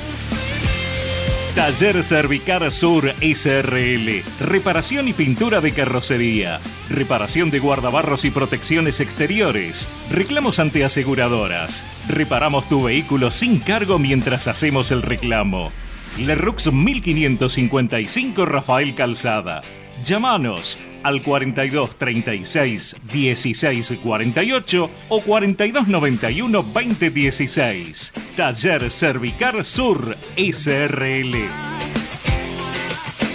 [1.55, 4.23] Taller Cervicar Sur SRL.
[4.41, 6.61] Reparación y pintura de carrocería.
[6.89, 9.89] Reparación de guardabarros y protecciones exteriores.
[10.11, 11.85] Reclamos ante aseguradoras.
[12.09, 15.73] Reparamos tu vehículo sin cargo mientras hacemos el reclamo.
[16.19, 19.63] Lerux 1555 Rafael Calzada.
[20.03, 28.13] Llámanos al 42 36 16 48 o 42 91 20 16.
[28.37, 31.98] Taller Cervicar Sur SRL.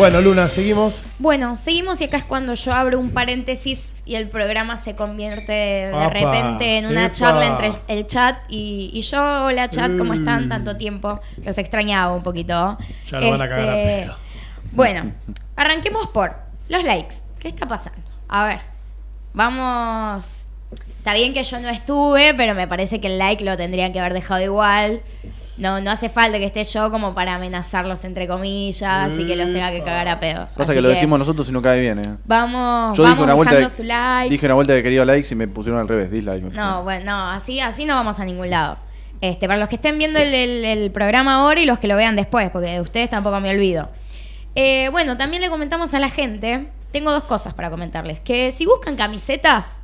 [0.00, 1.02] Bueno, Luna, seguimos.
[1.18, 5.52] Bueno, seguimos y acá es cuando yo abro un paréntesis y el programa se convierte
[5.52, 7.14] de Apa, repente en una epa.
[7.14, 9.44] charla entre el chat y, y yo.
[9.44, 10.48] Hola chat, ¿cómo están?
[10.48, 11.20] Tanto tiempo.
[11.44, 12.78] Los extrañaba un poquito.
[13.10, 14.16] Ya lo van a cagar a Este, pedo.
[14.72, 15.12] Bueno,
[15.54, 16.34] arranquemos por
[16.70, 17.16] los likes.
[17.38, 18.00] ¿Qué está pasando?
[18.28, 18.60] A ver,
[19.34, 20.46] vamos...
[20.96, 24.00] Está bien que yo no estuve, pero me parece que el like lo tendrían que
[24.00, 25.02] haber dejado igual.
[25.60, 29.46] No, no hace falta que esté yo como para amenazarlos entre comillas y que los
[29.52, 30.54] tenga que cagar a pedos.
[30.54, 32.16] Pasa Así que lo decimos nosotros y no cae bien, eh.
[32.24, 34.30] Vamos, Yo dije una vuelta dejando de, su like.
[34.30, 36.42] dije una vuelta que quería likes y me pusieron al revés, dislike.
[36.52, 38.78] No, bueno, no, así, así no vamos a ningún lado.
[39.20, 41.96] Este, para los que estén viendo el, el- el programa ahora y los que lo
[41.96, 43.90] vean después, porque de ustedes tampoco me olvido.
[44.54, 48.64] Eh, bueno, también le comentamos a la gente, tengo dos cosas para comentarles, que si
[48.66, 49.80] buscan camisetas,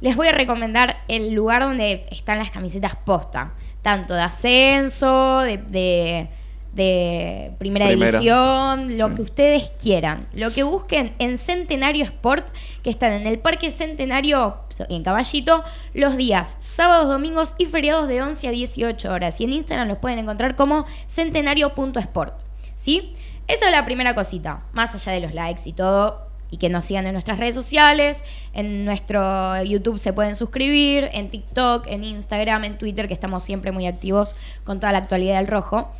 [0.00, 3.52] les voy a recomendar el lugar donde están las camisetas posta,
[3.82, 6.28] tanto de ascenso, de, de-
[6.72, 8.12] de primera, Primera.
[8.12, 9.14] división, lo Sí.
[9.16, 10.26] que ustedes quieran.
[10.32, 12.48] Lo que busquen en Centenario Sport,
[12.82, 14.56] que están en el Parque Centenario,
[14.88, 15.62] en Caballito,
[15.92, 19.38] los días sábados, domingos y feriados de 11 a 18 horas.
[19.40, 22.40] Y en Instagram los pueden encontrar como centenario.sport.
[22.74, 23.12] ¿Sí?
[23.48, 24.62] Esa es la primera cosita.
[24.72, 28.22] Más allá de los likes y todo, y que nos sigan en nuestras redes sociales,
[28.52, 33.72] en nuestro YouTube se pueden suscribir, en TikTok, en Instagram, en Twitter, que estamos siempre
[33.72, 35.90] muy activos con toda la actualidad del rojo.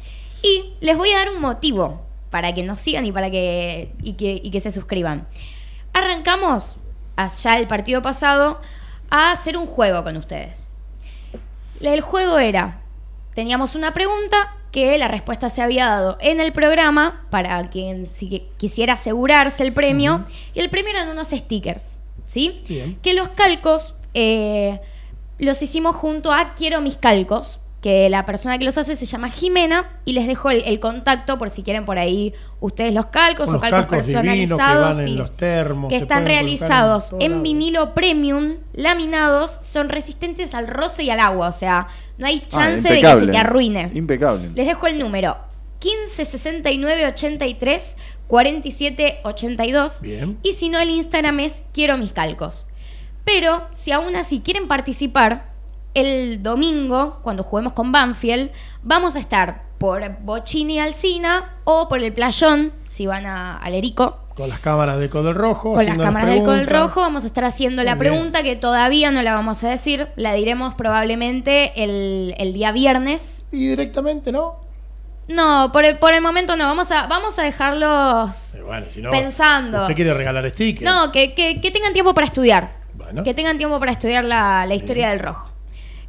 [0.42, 4.12] Y les voy a dar un motivo para que nos sigan y para que, y
[4.12, 5.26] que, y que se suscriban.
[5.94, 6.76] Arrancamos,
[7.16, 8.60] allá el partido pasado,
[9.08, 10.68] a hacer un juego con ustedes.
[11.80, 12.82] El juego era,
[13.34, 18.28] teníamos una pregunta que la respuesta se había dado en el programa para quien si
[18.28, 20.24] que- quisiera asegurarse el premio.
[20.54, 22.62] Y el premio eran unos stickers, ¿sí?
[22.66, 22.98] Bien.
[23.02, 24.80] Que los calcos eh,
[25.38, 29.28] los hicimos junto a Quiero mis calcos, que la persona que los hace se llama
[29.28, 33.48] Jimena y les dejo el, el contacto por si quieren por ahí ustedes los calcos
[33.48, 34.96] o calcos, que personalizados.
[34.96, 37.42] van en sí los termos, que están en realizados en, lados.
[37.42, 41.88] vinilo premium, laminados, son resistentes al roce y al agua, o sea,
[42.18, 43.90] no hay Ah, chance de que se te arruine.
[43.94, 44.50] Impecable.
[44.54, 45.36] Les dejo el número
[45.80, 47.96] 15 69 83
[48.28, 50.38] 47 82 Bien.
[50.42, 52.68] y si no el Instagram es quiero mis calcos.
[53.24, 55.50] Pero si aún así quieren participar,
[55.94, 58.50] el domingo, cuando juguemos con Banfield,
[58.82, 64.48] vamos a estar por Bochini Alcina o por el Playón, si van a Alerico, Con
[64.48, 65.74] las cámaras de Codel Rojo.
[65.74, 66.80] con las cámaras del Col preguntas.
[66.80, 67.98] Rojo vamos a estar haciendo la bien.
[67.98, 73.42] pregunta que todavía no la vamos a decir, la diremos probablemente el, el día viernes.
[73.52, 74.56] Y directamente, ¿no?
[75.28, 76.64] No, por el, por el momento no.
[76.64, 79.82] Vamos a, vamos a dejarlos Eh, bueno, si no, pensando.
[79.82, 80.84] ¿Usted quiere regalar stickers?
[80.84, 82.70] No, que, que- que tengan tiempo para estudiar.
[82.94, 83.22] Bueno.
[83.24, 85.51] Que tengan tiempo para estudiar la, la historia del rojo.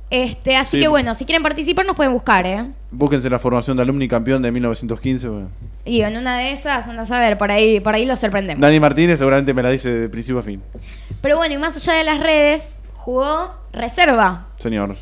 [0.10, 0.80] Este, así Sí.
[0.84, 2.66] que bueno, si quieren participar nos pueden buscar, ¿eh?
[2.91, 5.28] Búsquense la formación de alumni campeón de 1915.
[5.28, 5.49] bueno.
[5.86, 8.62] Y en una de esas, andas a ver, por ahí, por ahí los sorprendemos.
[8.62, 10.62] Dani Martínez seguramente me la dice de principio a fin.
[11.22, 14.47] Pero bueno, y más allá de las redes, jugó reserva.
[14.58, 14.95] Señor.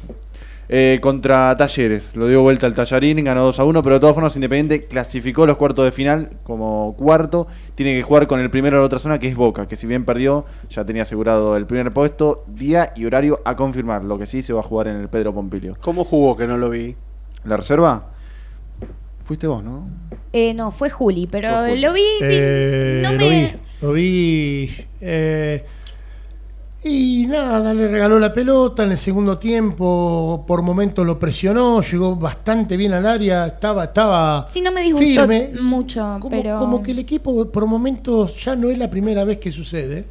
[0.73, 4.15] Eh, contra Talleres, lo dio vuelta al Tallarín, ganó 2 a 1, pero de todas
[4.15, 7.45] formas Independiente clasificó los cuartos de final como cuarto.
[7.75, 9.85] Tiene que jugar con el primero de la otra zona, que es Boca, que si
[9.85, 14.05] bien perdió, ya tenía asegurado el primer puesto, día y horario a confirmar.
[14.05, 15.75] Lo que sí se va a jugar en el Pedro Pompilio.
[15.81, 16.95] ¿Cómo jugó que no lo vi?
[17.43, 18.07] ¿La reserva?
[19.25, 19.89] Fuiste vos, ¿no?
[20.31, 21.81] Eh, no, fue Juli, pero Fue Juli.
[21.81, 22.01] lo vi.
[22.01, 23.29] vi- Eh, no lo me.
[23.29, 23.51] vi,
[23.81, 24.71] lo vi.
[25.01, 25.65] eh,
[26.83, 32.15] y nada, le regaló la pelota en el segundo tiempo, por momentos lo presionó, llegó
[32.15, 35.51] bastante bien al área, estaba, estaba Sí, no me disgustó firme.
[35.61, 36.57] mucho, Como, pero.
[36.57, 40.05] como que el equipo por momentos ya no es la primera vez que sucede,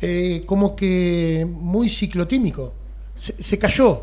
[0.00, 2.72] eh, como que muy ciclotímico.
[3.14, 4.02] Se, se cayó.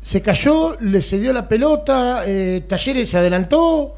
[0.00, 3.96] Se cayó, le cedió la pelota, eh, Talleres se adelantó,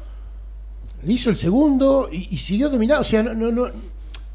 [1.05, 3.01] le hizo el segundo y, y siguió dominando.
[3.01, 3.90] O sea, no, no, no-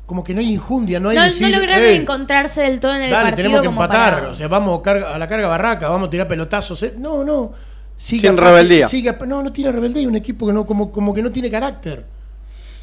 [0.07, 2.95] como que no hay injundia, no hay no, decir, no lograron "Ey, encontrarse del todo
[2.95, 3.37] en el Dale, partido.
[3.37, 4.15] tenemos que como empatar.
[4.15, 6.83] para- O sea, vamos a la carga barraca, vamos a tirar pelotazos.
[6.85, 6.95] eh.
[6.97, 7.53] No, no.
[7.97, 8.89] Sigue Sin aparte- rebeldía.
[8.89, 10.07] sigue no, no tiene rebeldía.
[10.07, 12.05] Un equipo que no, como, como que no tiene carácter.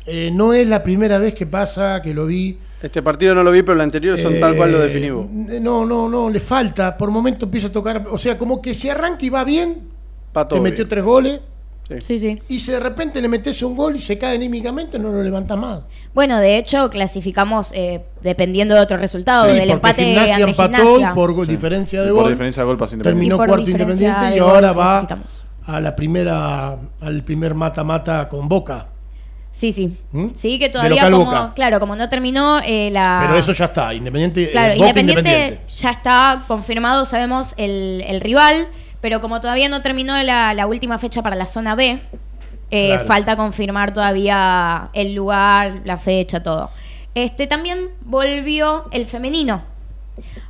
[0.05, 2.57] Eh, no es la primera vez que pasa, que lo vi.
[2.81, 5.25] Este partido no lo vi, pero el anterior son tal cual lo Eh, definí vos.
[5.29, 6.97] No, no, no, le falta.
[6.97, 8.05] Por momento empieza a tocar.
[8.11, 9.87] O sea, como que se arranca y va bien.
[10.33, 10.87] Te metió bien.
[10.89, 11.39] tres goles.
[11.99, 12.41] Sí, sí.
[12.47, 15.55] Y si de repente le metes un gol y se cae anímicamente, no lo levanta
[15.55, 15.81] más.
[16.13, 20.77] Bueno, de hecho, clasificamos eh, dependiendo de otro resultado, Sí, del empate Gimnasia ante empató
[20.77, 21.09] Gimnasia.
[21.11, 22.31] y por go- diferencia de Y por gol.
[22.31, 22.97] diferencia de gol pasó.
[22.97, 25.07] Terminó por cuarto Independiente y gol ahora va
[25.67, 28.87] a la primera, al primer mata-mata con Boca.
[29.51, 29.95] Sí, sí.
[30.11, 30.27] ¿Mm?
[30.35, 31.51] Sí, que De todavía como, Boca.
[31.53, 33.25] claro, como no terminó eh, la...
[33.27, 35.73] Pero eso ya está, Independiente, eh, Claro, Boca Independiente, Independiente.
[35.75, 38.67] ya está confirmado, sabemos el, el rival,
[39.03, 41.99] pero como todavía no terminó la, la última fecha para la zona B,
[42.71, 43.05] eh, Claro.
[43.05, 46.69] falta confirmar todavía el lugar, la fecha, todo.
[47.13, 49.61] Este también volvió el femenino.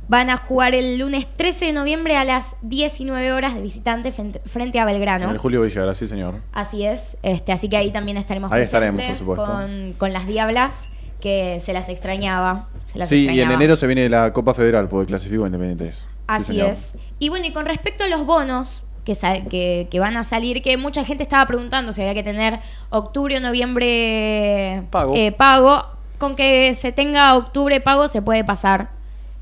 [0.06, 4.78] Van a jugar el lunes 13 de noviembre a las 19 horas de visitante frente,
[4.78, 5.32] a En Belgrano.
[5.32, 6.36] el Julio Villagra, sí, señor.
[6.52, 9.44] Así es, este, así que ahí también estaremos Ahí estaremos, por supuesto.
[9.46, 10.90] Con, con las diablas,
[11.20, 12.68] que se las extrañaba.
[12.86, 16.06] se las Sí, y en enero se viene la Copa Federal, porque clasificó Independiente eso.
[16.26, 16.94] Sí, Así es.
[17.18, 20.62] Y bueno, y con respecto a los bonos que, sa- que, que van a salir,
[20.62, 22.60] que mucha gente estaba preguntando si había que tener
[22.90, 25.14] octubre o noviembre Pago.
[25.14, 25.84] eh, pago.
[26.18, 28.90] Con que se tenga octubre pago se puede pasar,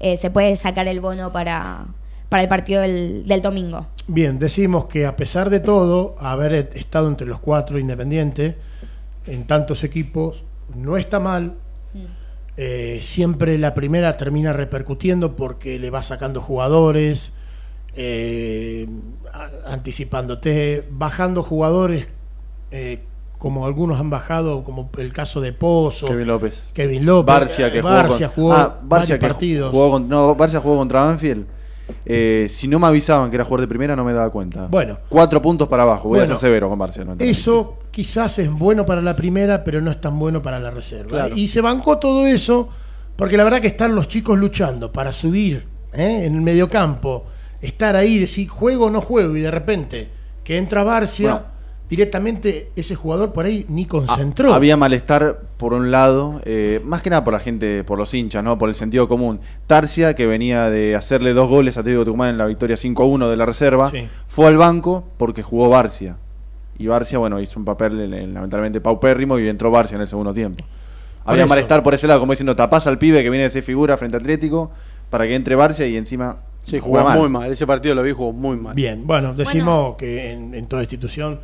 [0.01, 1.85] eh, se puede sacar el bono para,
[2.29, 3.87] para el partido del, del domingo.
[4.09, 8.57] Bien, decimos que a pesar de todo, haber et- estado entre los cuatro Independiente
[9.27, 10.43] en tantos equipos,
[10.75, 11.55] no está mal.
[12.57, 17.33] Eh, siempre la primera termina repercutiendo porque le va sacando jugadores,
[17.97, 18.87] eh,
[19.67, 22.09] anticipándote, bajando jugadores
[22.71, 23.01] eh,
[23.39, 26.71] como algunos han bajado, como el caso de Pozo, Kevin López.
[26.75, 29.71] Kevin López, Barcia, que jugó, con- jugó ah, Barcia que partidos.
[29.71, 31.47] jugó con- no, Barcia jugó contra Banfield.
[32.05, 34.67] Eh, si no me avisaban que era jugador de primera, no me daba cuenta.
[34.67, 34.99] Bueno.
[35.09, 36.09] Cuatro puntos para abajo.
[36.09, 37.29] Voy Bueno, a ser severo con no entendí.
[37.29, 41.11] Eso quizás es bueno para la primera, pero no es tan bueno para la reserva.
[41.11, 41.37] Claro.
[41.37, 42.69] Y se bancó todo eso,
[43.17, 46.25] porque la verdad que están los chicos luchando para subir ¿eh?
[46.25, 47.27] en el mediocampo,
[47.61, 50.09] estar ahí, decir juego o no juego, y de repente
[50.43, 51.47] que entra Barcia, Bueno.
[51.97, 54.55] Directamente ese jugador por ahí ni Ah, concentró.
[54.55, 58.43] había malestar por un lado, eh, más que nada por la gente, por los hinchas,
[58.43, 58.57] ¿no?
[58.57, 59.41] Por el sentido común.
[59.67, 63.37] Tarcia, que venía de hacerle dos goles a Atlético Tucumán en la victoria 5-1 de
[63.37, 64.09] la reserva, Sí.
[64.27, 66.17] fue al banco porque jugó Barcia.
[66.79, 70.65] Y Barcia, bueno, hizo un papel lamentablemente paupérrimo y entró Barcia en el segundo tiempo.
[71.27, 71.51] Había eso.
[71.51, 74.17] malestar por ese lado, como diciendo, tapás al pibe que viene de ser figura frente
[74.17, 74.71] a Atlético
[75.11, 77.51] para que entre Barcia y encima Sí, jugó muy mal.
[77.53, 78.75] Ese partido lo vi, jugó muy mal.
[78.75, 81.41] Bien, bueno, decimos que en, en toda institución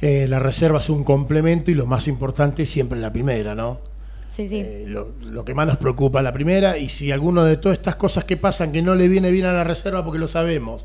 [0.00, 3.80] eh, la reserva es un complemento y lo más importante siempre es la primera, ¿no?
[4.28, 4.60] Sí, sí.
[4.60, 7.78] Eh, lo, lo que más nos preocupa es la primera y si alguno de todas
[7.78, 10.84] estas cosas que pasan que no le viene bien a la reserva porque lo sabemos,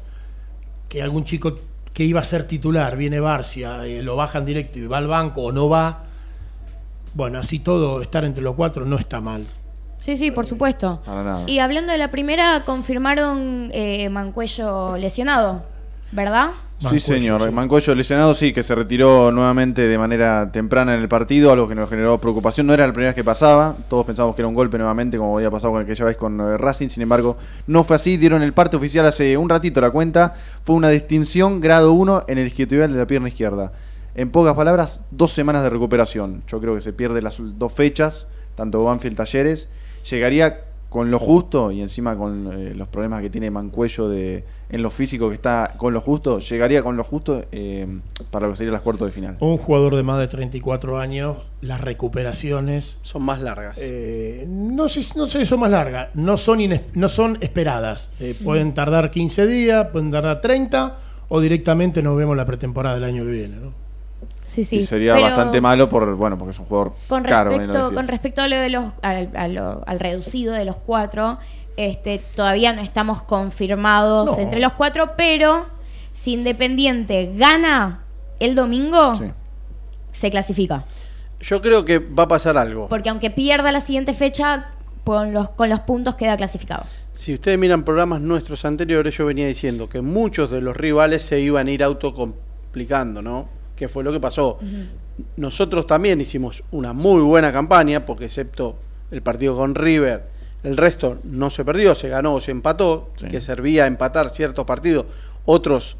[0.87, 1.57] que algún chico
[1.93, 5.43] que iba a ser titular viene Barcia, eh, lo bajan directo y va al banco
[5.43, 6.05] o no va,
[7.13, 9.45] bueno, así todo, estar entre los cuatro no está mal.
[9.97, 11.01] Sí, sí, por supuesto.
[11.05, 11.43] Para nada.
[11.45, 15.65] Y hablando de la primera, confirmaron eh, Mancuello lesionado.
[16.11, 16.51] ¿verdad?
[16.79, 17.43] Sí, señor.
[17.43, 17.51] sí.
[17.51, 21.75] Mancuello lesionado, sí, que se retiró nuevamente de manera temprana en el partido, algo que
[21.75, 22.67] nos generó preocupación.
[22.67, 25.37] No era la primera vez que pasaba, todos pensábamos que era un golpe nuevamente, como
[25.37, 26.87] había pasado con aquella vez con eh, Racing.
[26.87, 27.35] Sin embargo,
[27.67, 28.15] no fue así.
[28.15, 30.33] Dieron el parte oficial hace un ratito la cuenta.
[30.63, 33.73] Fue una distinción grado 1 en el isquiotibial de la pierna izquierda.
[34.15, 36.43] En pocas palabras, dos semanas de recuperación.
[36.47, 39.67] Yo creo que se pierde las dos fechas, tanto Banfield Talleres.
[40.09, 44.81] Llegaría con lo justo y encima con eh, los problemas que tiene Mancuello de, en
[44.81, 47.85] lo físico que está con lo justo, llegaría con lo justo eh,
[48.31, 49.37] para lo que sería las cuartos de final.
[49.39, 53.77] Un jugador de más de 34 años, las recuperaciones Son más largas.
[53.81, 58.09] eh, no sé no sé si son más largas, no son ines- no son esperadas.
[58.19, 63.03] Eh, pueden tardar 15 días, pueden tardar 30 o directamente nos vemos la pretemporada del
[63.03, 63.73] año que viene, ¿no?
[64.45, 64.77] Sí, sí.
[64.77, 67.51] y sería pero bastante malo por bueno porque es un jugador Con caro.
[67.51, 71.37] respecto, con respecto a lo de los, al, a lo- al reducido de los cuatro,
[71.77, 74.39] este, todavía no estamos confirmados No.
[74.41, 75.67] entre los cuatro, pero
[76.13, 78.01] si Independiente gana
[78.39, 79.25] el domingo, Sí.
[80.11, 80.83] se clasifica.
[81.39, 82.87] Yo creo que va a pasar algo.
[82.89, 84.71] Porque aunque pierda la siguiente fecha,
[85.05, 86.83] con los, con los puntos queda clasificado.
[87.13, 91.39] Si ustedes miran programas nuestros anteriores, yo venía diciendo que muchos de los rivales se
[91.39, 93.47] iban a ir autocomplicando, ¿no?
[93.79, 94.59] Que fue lo que pasó.
[95.37, 98.75] Nosotros también hicimos una muy buena campaña, porque excepto
[99.09, 100.23] el partido con River,
[100.63, 103.27] el resto no se perdió, se ganó o se empató, Sí.
[103.27, 105.05] que servía a empatar ciertos partidos.
[105.45, 105.95] Otros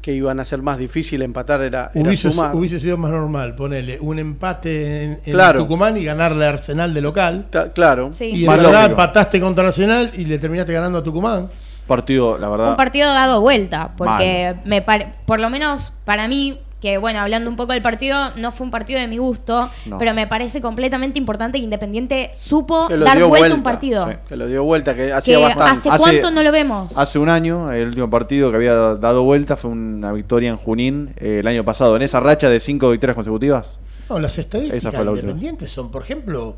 [0.00, 2.52] que iban a ser más difícil empatar era, era Hubiese, sumar.
[2.56, 5.60] hubiese sido más normal ponerle un empate en, en Claro.
[5.60, 7.46] Tucumán y ganarle a Arsenal de local.
[7.50, 8.10] Ta- claro.
[8.12, 8.24] Sí.
[8.24, 11.48] Y verdad empataste contra Arsenal y le terminaste ganando a Tucumán.
[11.86, 12.70] Partido, la verdad.
[12.70, 17.48] Un partido dado vuelta, porque me pare- por lo menos para mí, que bueno, hablando
[17.48, 19.98] un poco del partido, no fue un partido de mi gusto, No.
[19.98, 24.08] pero me parece completamente importante que Independiente supo dar dio vuelta, un partido.
[24.08, 24.14] Sí.
[24.28, 25.78] Que lo dio vuelta, que hacía Que bastante.
[25.78, 26.98] hace Hace- cuánto no lo vemos.
[26.98, 31.14] Hace un año, el último partido que había dado vuelta fue una victoria en Junín
[31.18, 31.94] eh, el año pasado.
[31.94, 33.78] En esa racha de cinco victorias consecutivas.
[34.10, 35.18] No, las estadísticas la última.
[35.20, 36.56] independientes son, por ejemplo,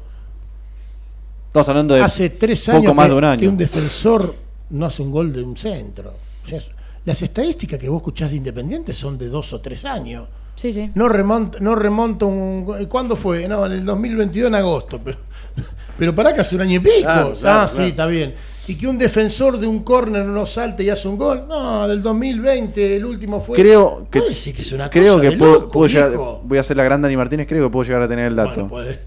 [1.49, 3.41] Estamos hablando de hace tres poco años más que, de un año.
[3.41, 4.35] que un defensor
[4.71, 6.15] no hace un gol de un centro.
[6.45, 6.59] O sea,
[7.05, 10.27] las estadísticas que vos escuchás de Independiente son de dos o tres años.
[10.57, 10.91] Sí, sí.
[10.95, 12.87] No remonta, no remonta un...
[12.89, 13.49] ¿Cuándo fue?
[13.49, 15.01] No, en el 2022 en agosto.
[15.03, 15.19] Pero,
[15.99, 17.03] pero para que hace un año y pico.
[17.03, 17.89] Claro, ah, claro, sí, claro.
[17.89, 18.35] está bien.
[18.69, 21.45] Y que un defensor de un córner no salte y hace un gol.
[21.49, 23.57] No, del 2020 el último fue...
[23.59, 26.09] Creo que, Puede decir que es una creo cosa que de puedo, loco, puedo llegar-
[26.11, 26.41] viejo.
[26.45, 28.67] voy a hacer la gran Dani Martínez, creo que puedo llegar a tener el dato.
[28.67, 29.01] Bueno, puede.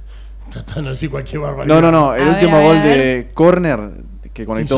[0.51, 1.75] Tratando de decir cualquier barbaridad.
[1.75, 3.79] no, no, no, el A último ver, gol de córner
[4.38, 4.77] que conectó.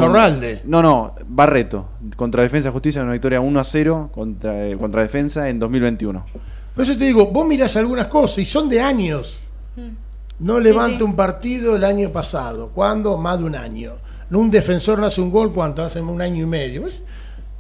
[0.66, 5.02] No, no, Barreto, contra Defensa Justicia en una victoria 1 a 0 contra, eh, contra
[5.02, 6.26] Defensa en 2021.
[6.74, 9.40] Por eso te digo, vos mirás algunas cosas y son de años.
[10.40, 11.04] No Sí, levanta sí.
[11.04, 12.70] un partido el año pasado.
[12.74, 13.18] ¿Cuándo?
[13.18, 13.94] Más de un año.
[14.30, 15.84] No un defensor no hace un gol, ¿cuánto?
[15.84, 16.84] Hace un año y medio.
[16.84, 17.04] ¿Ves?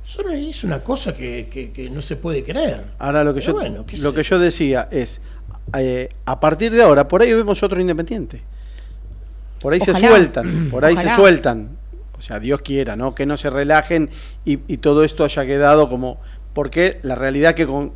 [0.07, 2.85] Eso no es una cosa que, que- que no se puede creer.
[2.97, 5.19] Ahora lo que Pero yo bueno, lo sé que yo decía es
[5.77, 8.41] eh, a partir de ahora por ahí vemos otro independiente.
[9.59, 9.99] Por ahí Ojalá.
[9.99, 11.09] se sueltan, por ahí Ojalá.
[11.09, 11.69] se sueltan.
[12.19, 13.15] O sea, Dios quiera, ¿no?
[13.15, 14.09] Que no se relajen
[14.45, 16.19] y, y todo esto haya quedado como
[16.53, 17.93] porque la realidad que con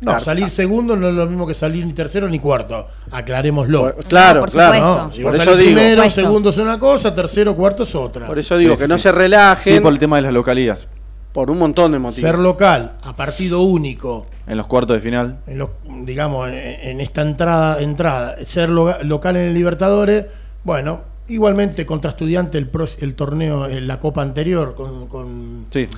[0.00, 2.86] No, Garza- salir segundo no es lo mismo que salir ni tercero ni cuarto.
[3.10, 3.94] Aclarémoslo.
[3.94, 4.78] por- claro, por claro.
[5.06, 5.74] No, si Por eso digo.
[5.74, 8.26] primero, segundo es una cosa, tercero, cuarto es otra.
[8.26, 9.02] Por eso digo Sí, que sí, no sí.
[9.02, 10.86] se relajen Sí, por el tema de las localías.
[11.32, 12.20] por un montón de motivos.
[12.30, 15.38] Ser local, a partido único, En los cuartos de final.
[15.46, 15.70] en los,
[16.04, 20.26] digamos, en, en esta entrada, entrada, ser lo- local en el Libertadores,
[20.64, 22.70] bueno, igualmente contra estudiante el,
[23.00, 25.88] el torneo, en la copa anterior, con, con, Sí.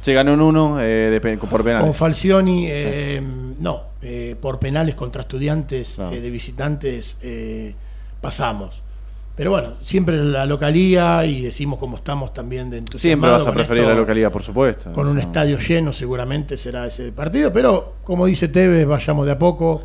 [0.00, 1.94] Se ganó en uno eh, de por con penales.
[1.96, 3.22] Falcioni, eh,
[3.58, 7.74] no, eh, por penales contra estudiantes eh, de visitantes eh,
[8.22, 8.80] pasamos.
[9.36, 13.54] Pero bueno, siempre la localía y decimos como estamos también de Siempre vas a con
[13.54, 13.94] preferir esto.
[13.94, 14.92] la localidad, por supuesto.
[14.92, 19.38] Con un estadio lleno seguramente será ese partido, pero como dice Tevez, vayamos de a
[19.38, 19.82] poco.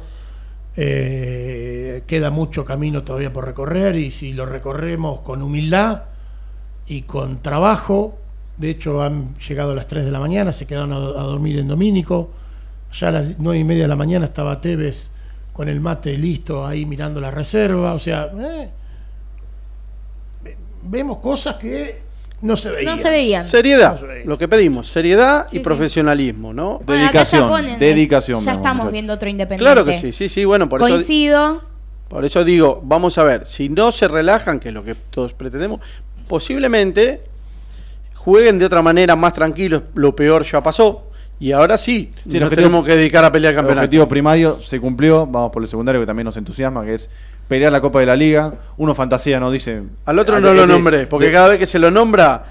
[0.78, 6.03] Eh, queda mucho camino todavía por recorrer y si lo recorremos con humildad
[6.86, 8.17] y con trabajo,
[8.57, 11.67] de hecho han llegado a las 3 de la mañana, se quedaron a, dormir en
[11.69, 12.32] Domínico,
[12.91, 15.09] ya a las 9 y media de la mañana estaba Tevez
[15.53, 18.69] con el mate listo ahí mirando la reserva, o sea, eh,
[20.43, 22.05] ve- vemos cosas que
[22.46, 22.96] no se veían.
[22.96, 23.43] No se veían.
[23.46, 25.64] Seriedad, lo que pedimos, seriedad Sí, y sí.
[25.64, 26.80] profesionalismo, ¿no?
[26.86, 28.91] Bueno, acá ya Dedicación, ponen, dedicación, Ya estamos muchachos.
[28.93, 29.64] viendo otro independiente.
[29.64, 31.62] Claro que sí, sí, sí, bueno, por eso Coincido.
[32.08, 35.34] Por eso digo, vamos a ver, si no se relajan, que es lo que todos
[35.34, 35.82] pretendemos,
[36.28, 37.22] posiblemente
[38.14, 42.41] jueguen de otra manera más tranquilos, lo peor ya pasó, y ahora sí, Sí, el
[42.41, 43.86] nos objetivo- tenemos que dedicar a pelear el El campeonato.
[43.86, 47.10] objetivo primario se cumplió, vamos por el secundario que también nos entusiasma, que es
[47.48, 48.54] pelear la Copa de la Liga.
[48.78, 49.84] Uno fantasía, no dice...
[50.06, 52.43] Al otro no de- lo nombré, porque de- cada vez que se lo nombra,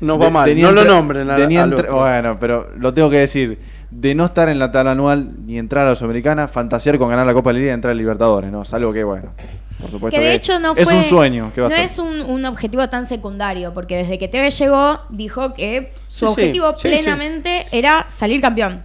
[0.00, 0.60] nos va de- mal.
[0.60, 1.96] no lo nombren a- al otro.
[1.96, 3.58] Bueno, pero lo tengo que decir.
[3.90, 7.26] De no estar en la tabla anual ni entrar a la Sudamericana, fantasear con ganar
[7.26, 8.62] la Copa de la Liga y entrar a Libertadores, ¿no?
[8.62, 9.32] Es algo que, bueno,
[9.78, 10.94] por supuesto Que de hecho no es fue.
[10.96, 15.52] un sueño no es un, un objetivo tan secundario, porque desde que Tevez llegó, dijo
[15.52, 18.82] que su Sí, objetivo sí, plenamente era salir campeón.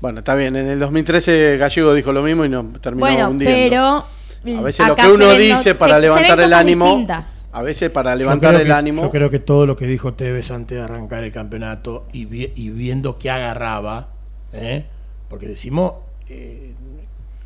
[0.00, 0.56] Bueno, está bien.
[0.56, 3.56] En el 2013 Gallego dijo lo mismo y nos terminó Bueno, hundiendo.
[3.56, 4.15] pero.
[4.54, 6.86] A veces lo que uno dice para se ven levantar el ánimo.
[6.86, 7.44] distintas.
[7.52, 9.02] A veces para Yo levantar creo el que- ánimo.
[9.02, 12.52] Yo creo que todo lo que dijo Tevez antes de arrancar el campeonato y, vi-
[12.54, 14.08] y viendo que agarraba,
[14.52, 14.84] ¿eh?
[15.30, 15.92] porque decimos
[16.28, 16.72] eh,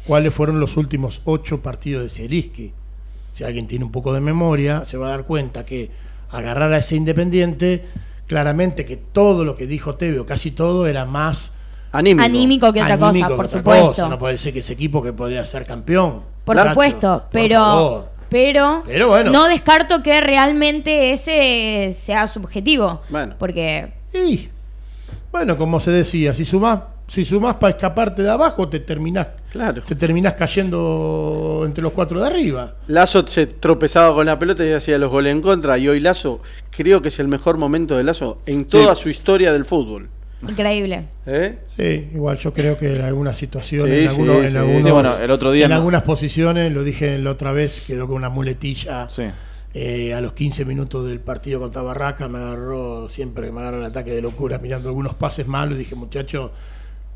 [0.06, 2.72] cuáles fueron los últimos ocho partidos de Zielinski.
[3.34, 5.90] Si alguien tiene un poco de memoria, se va a dar cuenta que
[6.30, 7.84] agarrar a ese Independiente,
[8.26, 11.52] claramente que todo lo que dijo Tevez, o casi todo, era más
[11.92, 12.24] Anímico.
[12.24, 13.86] Anímico que otra anímico cosa, que por otra supuesto.
[13.88, 14.08] cosa.
[14.08, 16.22] No puede ser que ese equipo que podía ser campeón.
[16.44, 18.08] Por Nacho, supuesto, por pero, favor.
[18.28, 19.30] pero, Pero bueno.
[19.30, 23.02] no descarto que realmente ese sea su objetivo.
[23.08, 23.34] Bueno.
[23.38, 24.48] Porque Y,
[25.30, 29.82] bueno, como se decía, si sumás, si sumás para escaparte de abajo, te terminás, Claro.
[29.82, 32.74] te terminás cayendo entre los cuatro de arriba.
[32.86, 35.76] Lazo se tropezaba con la pelota y hacía los goles en contra.
[35.78, 39.52] Y hoy Lazo, creo que es el mejor momento de Lazo en toda su historia
[39.52, 40.08] del fútbol.
[40.48, 41.06] Increíble.
[41.26, 41.58] ¿Eh?
[41.76, 44.56] Sí, igual yo creo que en algunas situaciones, Sí, en, algunos- sí, en sí.
[44.56, 45.76] algunos- Sí, bueno, el otro día en no.
[45.76, 49.08] algunas posiciones, lo dije la otra vez, quedó con una muletilla.
[49.10, 49.24] Sí.
[49.74, 53.78] Eh, a los 15 minutos del partido contra Barraca me agarró, siempre que me agarra
[53.78, 56.50] el ataque de locura, mirando algunos pases malos, dije, muchachos,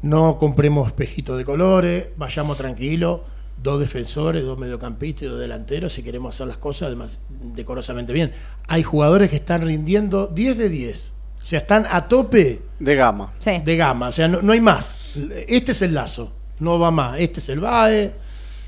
[0.02, 3.20] no compremos espejitos de colores, vayamos tranquilos,
[3.60, 7.18] dos defensores, dos mediocampistas y dos delanteros, si queremos hacer las cosas además,
[7.56, 8.32] decorosamente bien.
[8.68, 11.12] Hay jugadores que están rindiendo 10 de 10,
[11.44, 13.32] o sea, están a tope De gama.
[13.38, 13.60] Sí.
[13.64, 15.14] de gama, o sea, no, no hay más.
[15.46, 17.20] Este es el lazo, no va más.
[17.20, 18.12] Este es el BAE,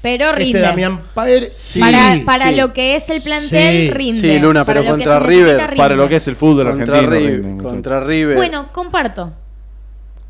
[0.02, 0.60] Pero este rinde.
[0.60, 2.54] Damián Paer, sí, para para sí.
[2.56, 4.20] lo que es el plantel, Sí, rinde.
[4.20, 5.74] sí, Luna, Para pero contra River.
[5.76, 7.18] Para lo que es el fútbol Contra, argentino.
[7.18, 8.36] River, rinde, contra River.
[8.36, 9.32] Bueno, comparto.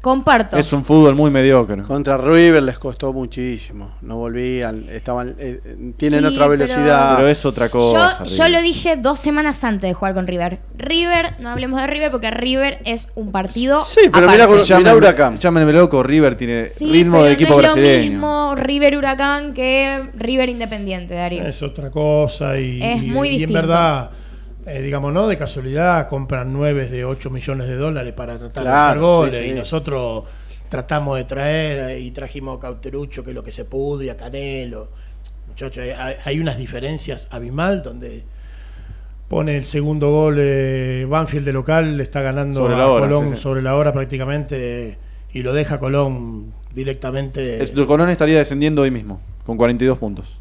[0.06, 0.56] Comparto.
[0.56, 1.82] Es un fútbol muy mediocre.
[1.82, 3.96] Contra River les costó muchísimo.
[4.02, 4.84] No volvían.
[4.88, 5.58] Estaban, eh,
[5.96, 7.16] tienen Sí, otra velocidad.
[7.16, 8.22] Pero es otra cosa.
[8.22, 10.60] Yo, lo dije dos semanas antes de jugar con River.
[10.78, 13.82] River, no hablemos de River porque River es un partido.
[13.84, 15.38] Sí, pero con- Llámenme- Huracán.
[15.40, 18.04] Llámenme loco, River tiene Sí, ritmo pero de equipo no es brasileño.
[18.04, 21.42] lo mismo River Huracán que River Independiente, Darío.
[21.42, 24.10] es otra cosa y, Es y- muy y en verdad,
[24.66, 28.70] eh, digamos, no de casualidad, compran nueve de 8 millones de dólares para tratar de
[28.70, 29.50] hacer goles sí, sí.
[29.50, 30.24] y nosotros
[30.68, 34.08] tratamos de traer eh, y trajimos a Cauterucho, que es lo que se pudo, y
[34.08, 34.88] a Canelo.
[35.48, 38.24] Muchachos, hay- hay, unas diferencias abismal donde
[39.28, 43.00] pone el segundo gol eh, Banfield de local, le está ganando Sobre a la hora,
[43.06, 43.42] Colón sí, sí.
[43.42, 44.98] sobre la hora prácticamente eh,
[45.32, 47.62] y lo deja Colón directamente.
[47.62, 50.38] Es- el Colón estaría descendiendo hoy mismo, con 42 puntos.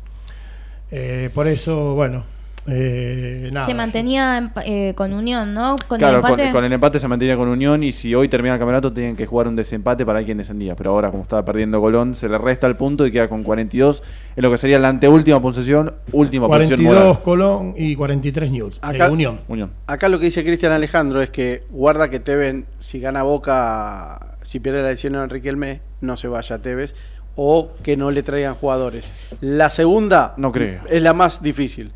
[0.91, 2.25] Eh, por eso, bueno,
[2.67, 3.65] eh, nada.
[3.65, 5.75] Se mantenía eh, con Unión, ¿no?
[5.87, 6.43] Con claro, el empate.
[6.43, 9.15] Con, con el empate se mantenía con Unión y si hoy termina el campeonato tienen
[9.15, 10.75] que jugar un desempate para quien descendía.
[10.75, 14.01] Pero ahora, como estaba perdiendo Colón, se le resta el punto y queda con 42
[14.35, 17.21] en lo que sería la anteúltima posición, última posición 42 moral.
[17.23, 18.73] Colón y 43 Newt.
[18.81, 19.41] Acá- eh, Unión.
[19.47, 19.71] Unión.
[19.87, 24.59] Acá lo que dice Cristian Alejandro es que guarda que Tevez, si gana Boca, si
[24.59, 26.95] pierde la decisión de Enrique Elme, no se vaya a Tevez.
[27.37, 29.11] O que no le traigan jugadores.
[29.41, 30.79] La segunda No creo.
[30.89, 31.91] es la más difícil.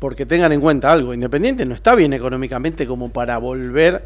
[0.00, 4.02] Porque tengan en cuenta algo, Independiente no está bien económicamente como para volver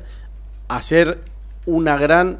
[0.68, 1.20] a hacer
[1.66, 2.38] una gran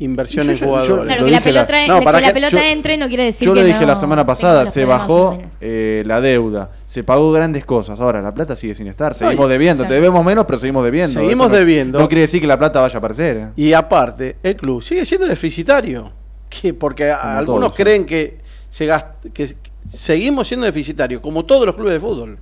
[0.00, 1.04] inversión Yo- en yo- jugadores.
[1.04, 3.06] Claro, que la dije la- pelota, No, que para la que- pelota yo- entre no
[3.06, 6.70] quiere decir Yo que lo dije no la semana pasada, se bajó eh, la deuda,
[6.86, 8.00] se pagó grandes cosas.
[8.00, 9.86] Ahora la plata sigue sin estar, seguimos debiendo.
[9.86, 11.20] Te debemos menos, pero seguimos debiendo.
[11.20, 11.98] Seguimos no- debiendo.
[12.00, 13.36] No quiere decir que la plata vaya a aparecer.
[13.36, 13.48] ¿eh?
[13.54, 16.10] Y aparte, el club sigue siendo deficitario.
[16.48, 16.72] ¿Qué?
[16.74, 17.82] Porque Como algunos todos, sí.
[17.82, 18.38] creen que,
[18.68, 19.54] se gast- que
[19.86, 22.38] seguimos siendo deficitarios, como todos los clubes de fútbol.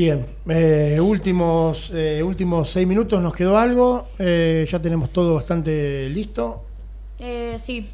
[0.00, 4.08] Bien, eh, últimos, eh, últimos seis minutos, ¿nos quedó algo?
[4.18, 6.64] Eh, ya tenemos todo bastante listo.
[7.18, 7.86] Eh, sí,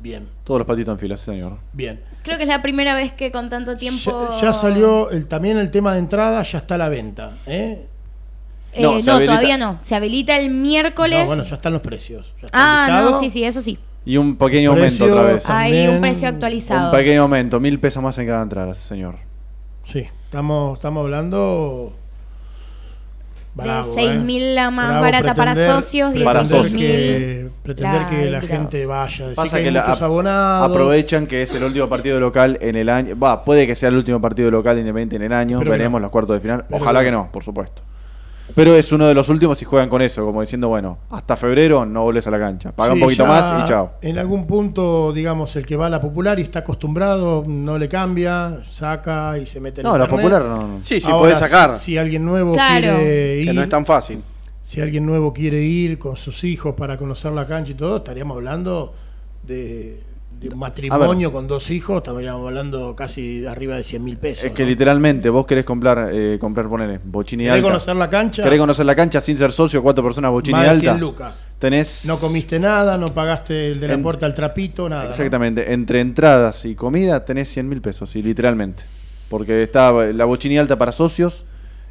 [0.00, 1.58] Bien, Todos los patitos en fila, sí, señor.
[1.72, 2.00] bien.
[2.24, 4.30] creo que es la primera vez que con tanto tiempo.
[4.40, 7.38] Ya, ya salió el, también el tema de entrada, ya está a la venta.
[7.46, 7.86] ¿eh?
[8.72, 9.78] Eh, No, no, todavía no.
[9.84, 11.20] Se habilita el miércoles.
[11.20, 12.34] No, bueno, ya están los precios.
[12.40, 13.78] ya está ah, no, sí, sí, eso sí.
[14.04, 15.48] Y un pequeño Precio- aumento otra vez.
[15.48, 16.90] Hay un precio actualizado.
[16.90, 19.14] Un pequeño aumento, mil pesos más en cada entrada, señor.
[19.84, 21.92] Sí, estamos, estamos hablando.
[23.54, 24.54] bravo, de 6.000 ¿eh?
[24.54, 28.40] la más Bravo barata para pretender- socios, Para pretender 16.000 que, pretender la que la
[28.40, 29.24] gente vaya.
[29.24, 30.70] Decir Pasa que, que hay muchos abonados.
[30.70, 33.14] Aprovechan que es el último partido local en el año.
[33.18, 35.58] Va, puede que sea el último partido local de Independiente en el año.
[35.58, 36.06] Pero Veremos no.
[36.06, 36.64] los cuartos de final.
[36.66, 37.04] Pero Ojalá no.
[37.04, 37.82] que no, por supuesto.
[38.54, 41.86] Pero es uno de los últimos y juegan con eso, como diciendo, bueno, hasta febrero
[41.86, 42.72] no volvés a la cancha.
[42.72, 43.92] Paga un poquito más y chao.
[44.02, 47.88] En algún punto, digamos, el que va a la popular y está acostumbrado, no le
[47.88, 50.66] cambia, saca y se mete en No, la popular no.
[50.68, 50.80] no.
[50.82, 52.98] Sí, sí, Ahora, puede sacar, Si, si alguien nuevo Claro.
[52.98, 54.22] quiere ir, que no es tan fácil.
[54.62, 58.36] si alguien nuevo quiere ir con sus hijos para conocer la cancha y todo, estaríamos
[58.36, 58.94] hablando
[59.44, 60.02] de,
[60.40, 64.44] de un matrimonio con dos hijos, estaríamos hablando casi arriba de 100 mil pesos.
[64.44, 64.68] Es que ¿no?
[64.70, 67.68] literalmente vos querés comprar, eh, comprar poner Bochini ¿Querés alta.
[67.68, 68.42] conocer la cancha?
[68.42, 70.80] Querés conocer la cancha sin ser socio, cuatro personas Bochini Más de alta.
[70.82, 71.34] 100 lucas.
[71.60, 75.04] Tenés No comiste nada, no pagaste el de la En- puerta al trapito, nada.
[75.04, 75.10] ¿no?
[75.10, 78.82] Exactamente, entre entradas y comida tenés 100 mil pesos, y literalmente.
[79.28, 81.44] Porque está la Bochini alta para socios,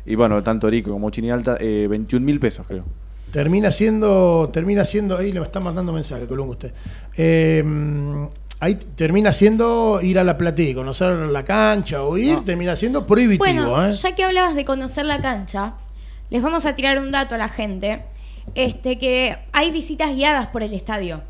[0.06, 2.84] y bueno, tanto Rico como Bochini alta, eh, 21 mil pesos creo.
[3.32, 6.74] Termina siendo, termina siendo, ahí le está mandando mensaje, Colungo usted.
[7.16, 7.64] Eh,
[8.60, 13.44] ahí termina siendo ir a la platea, conocer la cancha o ir, termina siendo prohibitivo,
[13.44, 13.96] Bueno, ¿eh?
[13.96, 15.74] ya que hablabas de conocer la cancha,
[16.30, 18.04] les vamos a tirar un dato a la gente,
[18.54, 21.22] este que hay visitas guiadas por el estadio.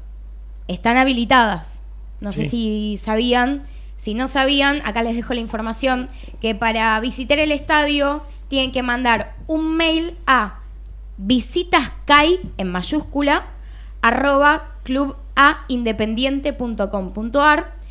[0.67, 1.81] Están habilitadas.
[2.19, 3.63] No sé si sabían,
[3.97, 6.07] si no sabían, acá les dejo la información
[6.39, 10.60] que para visitar el estadio tienen que mandar un mail a
[11.17, 13.47] visitascai en mayúscula
[14.01, 17.81] arroba clubaindependiente.com.ar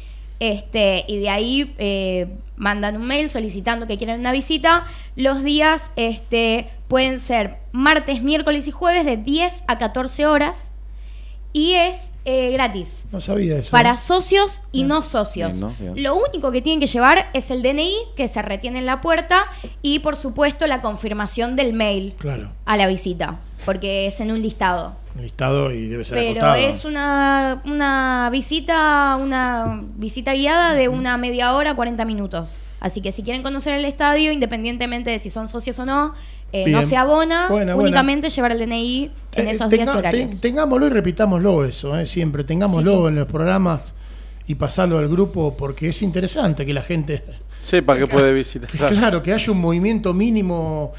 [0.41, 4.87] este, y de ahí eh, mandan un mail solicitando que quieren una visita.
[5.15, 10.71] Los días este, pueden ser martes, miércoles y jueves de 10 a 14 horas
[11.53, 13.05] y es eh, gratis.
[13.13, 13.71] No sabía eso.
[13.71, 15.51] Para socios y no socios.
[15.53, 15.75] Bien, ¿no?
[15.79, 16.03] Bien.
[16.03, 19.47] Lo único que tienen que llevar es el DNI que se retiene en la puerta
[19.83, 24.41] y por supuesto la confirmación del mail Claro, a la visita, porque es en un
[24.43, 24.97] listado.
[25.21, 26.55] listado y debe ser Pero acotado.
[26.57, 32.59] es una, una visita, una visita guiada de una media hora, 40 minutos.
[32.81, 36.15] Así que si quieren conocer el estadio, independientemente de si son socios o no,
[36.53, 37.89] eh, no se abona, Buena, buena.
[37.89, 40.31] únicamente llevar el DNI en Eh, esos tenga- días horarios.
[40.31, 42.07] ten- tengámoslo y repitámoslo eso, ¿eh?
[42.07, 42.45] siempre.
[42.45, 43.07] Tengámoslo Sí, sí.
[43.09, 43.95] en los programas
[44.47, 47.23] y pasarlo al grupo porque es interesante que la gente
[47.59, 48.69] Sepa que puede visitar.
[48.71, 50.93] Que Claro, que haya un movimiento mínimo,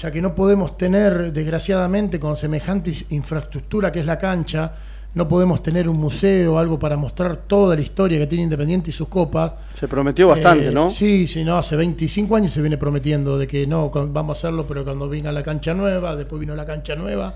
[0.00, 4.72] ya que no podemos tener, desgraciadamente, con semejante infraestructura que es la cancha,
[5.14, 8.90] no podemos tener un museo o algo para mostrar toda la historia que tiene Independiente
[8.90, 9.52] y sus copas.
[9.72, 10.90] Se prometió bastante, Eh, ¿no?
[10.90, 14.66] Sí, sí, no, hace 25 años se viene prometiendo de que no, vamos a hacerlo,
[14.68, 17.34] pero cuando venga la cancha nueva, después vino la cancha nueva.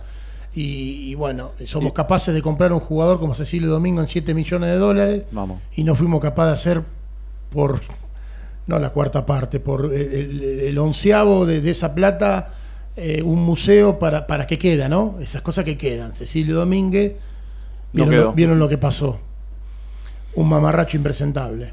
[0.54, 4.68] Y, y bueno, somos capaces de comprar un jugador como Cecilio Domingo en 7 millones
[4.68, 5.60] de dólares Vamos.
[5.74, 6.84] y no fuimos capaces de hacer
[7.50, 7.80] por
[8.66, 12.52] no la cuarta parte, por el, el- el onceavo de, de esa plata,
[12.96, 15.16] eh, un museo para, para que queda, ¿no?
[15.22, 16.12] Esas cosas que quedan.
[16.12, 17.14] Cecilio Domínguez,
[17.92, 19.18] vieron, lo, vieron lo que pasó.
[20.34, 21.72] Un mamarracho impresentable.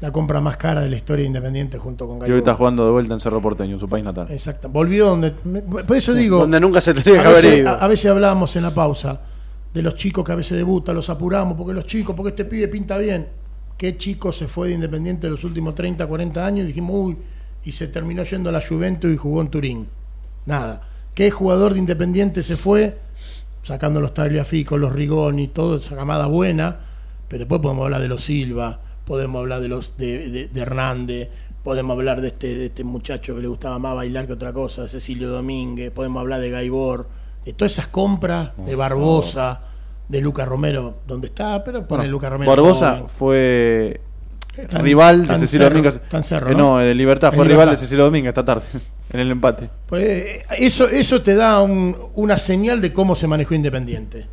[0.00, 2.34] La compra más cara de la historia de Independiente junto con Y Gaibor.
[2.34, 4.26] ahorita jugando de vuelta en Cerro Porteño, su país natal.
[4.30, 4.68] Exacto.
[4.68, 5.34] Volvió donde.
[5.44, 6.40] me- Por eso digo.
[6.40, 7.70] Donde nunca se tenía que a haber veces, ido.
[7.70, 9.20] a, a veces hablábamos en la pausa
[9.72, 12.68] de los chicos que a veces debutan, los apuramos, porque los chicos, porque este pibe
[12.68, 13.26] pinta bien.
[13.78, 16.64] ¿Qué chico se fue de Independiente los últimos 30, 40 años?
[16.64, 17.16] Y dijimos, uy,
[17.64, 19.88] y se terminó yendo a la Juventus y jugó en Turín.
[20.46, 20.82] Nada.
[21.14, 22.98] ¿Qué jugador de Independiente se fue?
[23.64, 26.76] Sacando los Tagliafico, los Rigoni, toda esa camada buena.
[27.28, 31.30] Pero después podemos hablar de los Silva, podemos hablar de los de, de- de Hernández,
[31.64, 34.86] podemos hablar de este, de este muchacho que le gustaba más bailar que otra cosa,
[34.86, 37.08] Cecilio Domínguez, podemos hablar de Gaibor,
[37.44, 39.62] de todas esas compras, de Barbosa,
[40.08, 42.50] de Lucas Romero, donde está, pero pone Bueno, Lucas Romero.
[42.52, 43.08] Barbosa joven.
[43.08, 44.00] fue
[44.70, 46.00] Rival de Cecilio Cerro, Domínguez.
[46.50, 46.58] Eh, ¿no?
[46.58, 47.30] no, de Libertad.
[47.32, 47.76] En Fue rival de.
[47.76, 48.64] Cecilio Domínguez esta tarde,
[49.12, 49.68] en el empate.
[49.86, 54.26] Pues, eh, eso, eso te da un- una señal de cómo se manejó Independiente.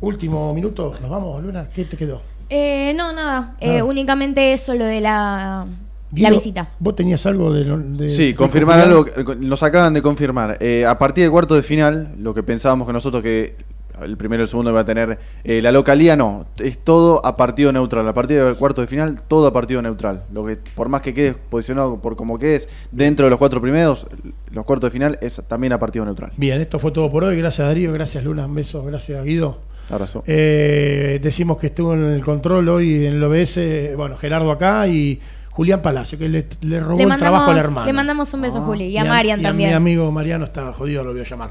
[0.00, 2.20] Último minuto, nos vamos, Luna, ¿qué te quedó?
[2.50, 3.56] Eh, no, nada.
[3.60, 5.66] Eh, únicamente eso, lo de la,
[6.10, 6.68] visita.
[6.78, 9.06] ¿Vos tenías algo de, lo- de- Sí, de confirmar algo,
[9.40, 10.58] nos acaban de confirmar.
[10.60, 13.56] Eh, a partir del cuarto de final, lo que pensábamos que nosotros que
[14.02, 17.36] el primero y el segundo iba a tener eh, la localía, no, es todo a
[17.36, 18.06] partido neutral.
[18.08, 20.24] A partir del cuarto de final, todo a partido neutral.
[20.32, 24.06] Lo que por más que quede posicionado por como quedes dentro de los cuatro primeros,
[24.52, 26.32] los cuartos de final es también a partido neutral.
[26.36, 27.36] Bien, esto fue todo por hoy.
[27.38, 29.58] Gracias Darío, gracias Luna, un beso, gracias Guido.
[29.88, 30.24] Abrazo.
[30.26, 35.20] Eh, decimos que estuvo en el control hoy en el OBS, bueno, Gerardo acá y
[35.50, 37.86] Julián Palacio, que le, le robó Le el trabajo al mandamos, hermano.
[37.86, 38.86] le mandamos un beso, Juli.
[38.86, 39.70] Y a Y Marian y también.
[39.70, 41.50] mi amigo Mariano está jodido, lo voy a llamar.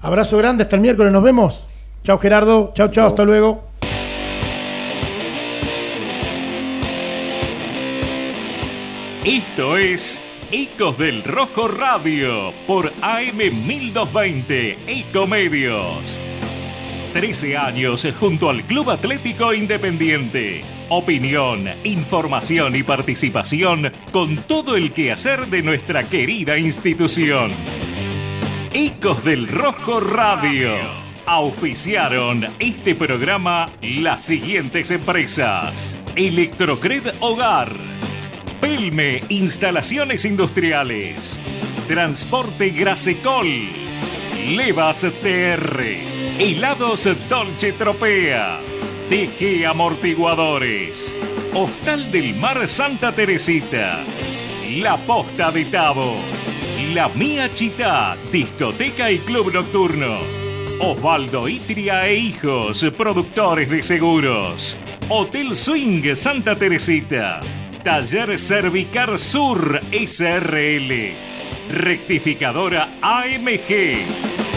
[0.00, 1.66] Abrazo grande, hasta el miércoles, nos vemos.
[2.04, 3.68] Chao Gerardo, chao, chao, hasta luego.
[9.24, 10.20] Esto es
[10.50, 16.18] Ecos del Rojo Radio por AM 1220 Ecomedios.
[17.12, 20.62] 13 años junto al Club Atlético Independiente.
[20.88, 27.52] Opinión, información y participación con todo el quehacer de nuestra querida institución.
[28.72, 31.07] Ecos del Rojo Radio.
[31.30, 35.98] Auspiciaron este programa las siguientes empresas.
[36.16, 37.70] Electrocred Hogar.
[38.62, 41.38] Pelme Instalaciones Industriales.
[41.86, 43.46] Transporte Grasecol.
[44.46, 45.82] Levas TR.
[46.38, 48.60] Helados Dolce Tropea.
[49.10, 51.14] TG Amortiguadores.
[51.52, 54.02] Hostal del Mar Santa Teresita.
[54.78, 56.16] La Posta de Tabo.
[56.94, 60.37] La Mía Chita, discoteca y club nocturno.
[60.80, 64.76] Osvaldo Itria e Hijos, productores de seguros.
[65.08, 67.40] Hotel Swing Santa Teresita.
[67.82, 71.14] Taller Cervicar Sur SRL.
[71.68, 74.47] Rectificadora AMG.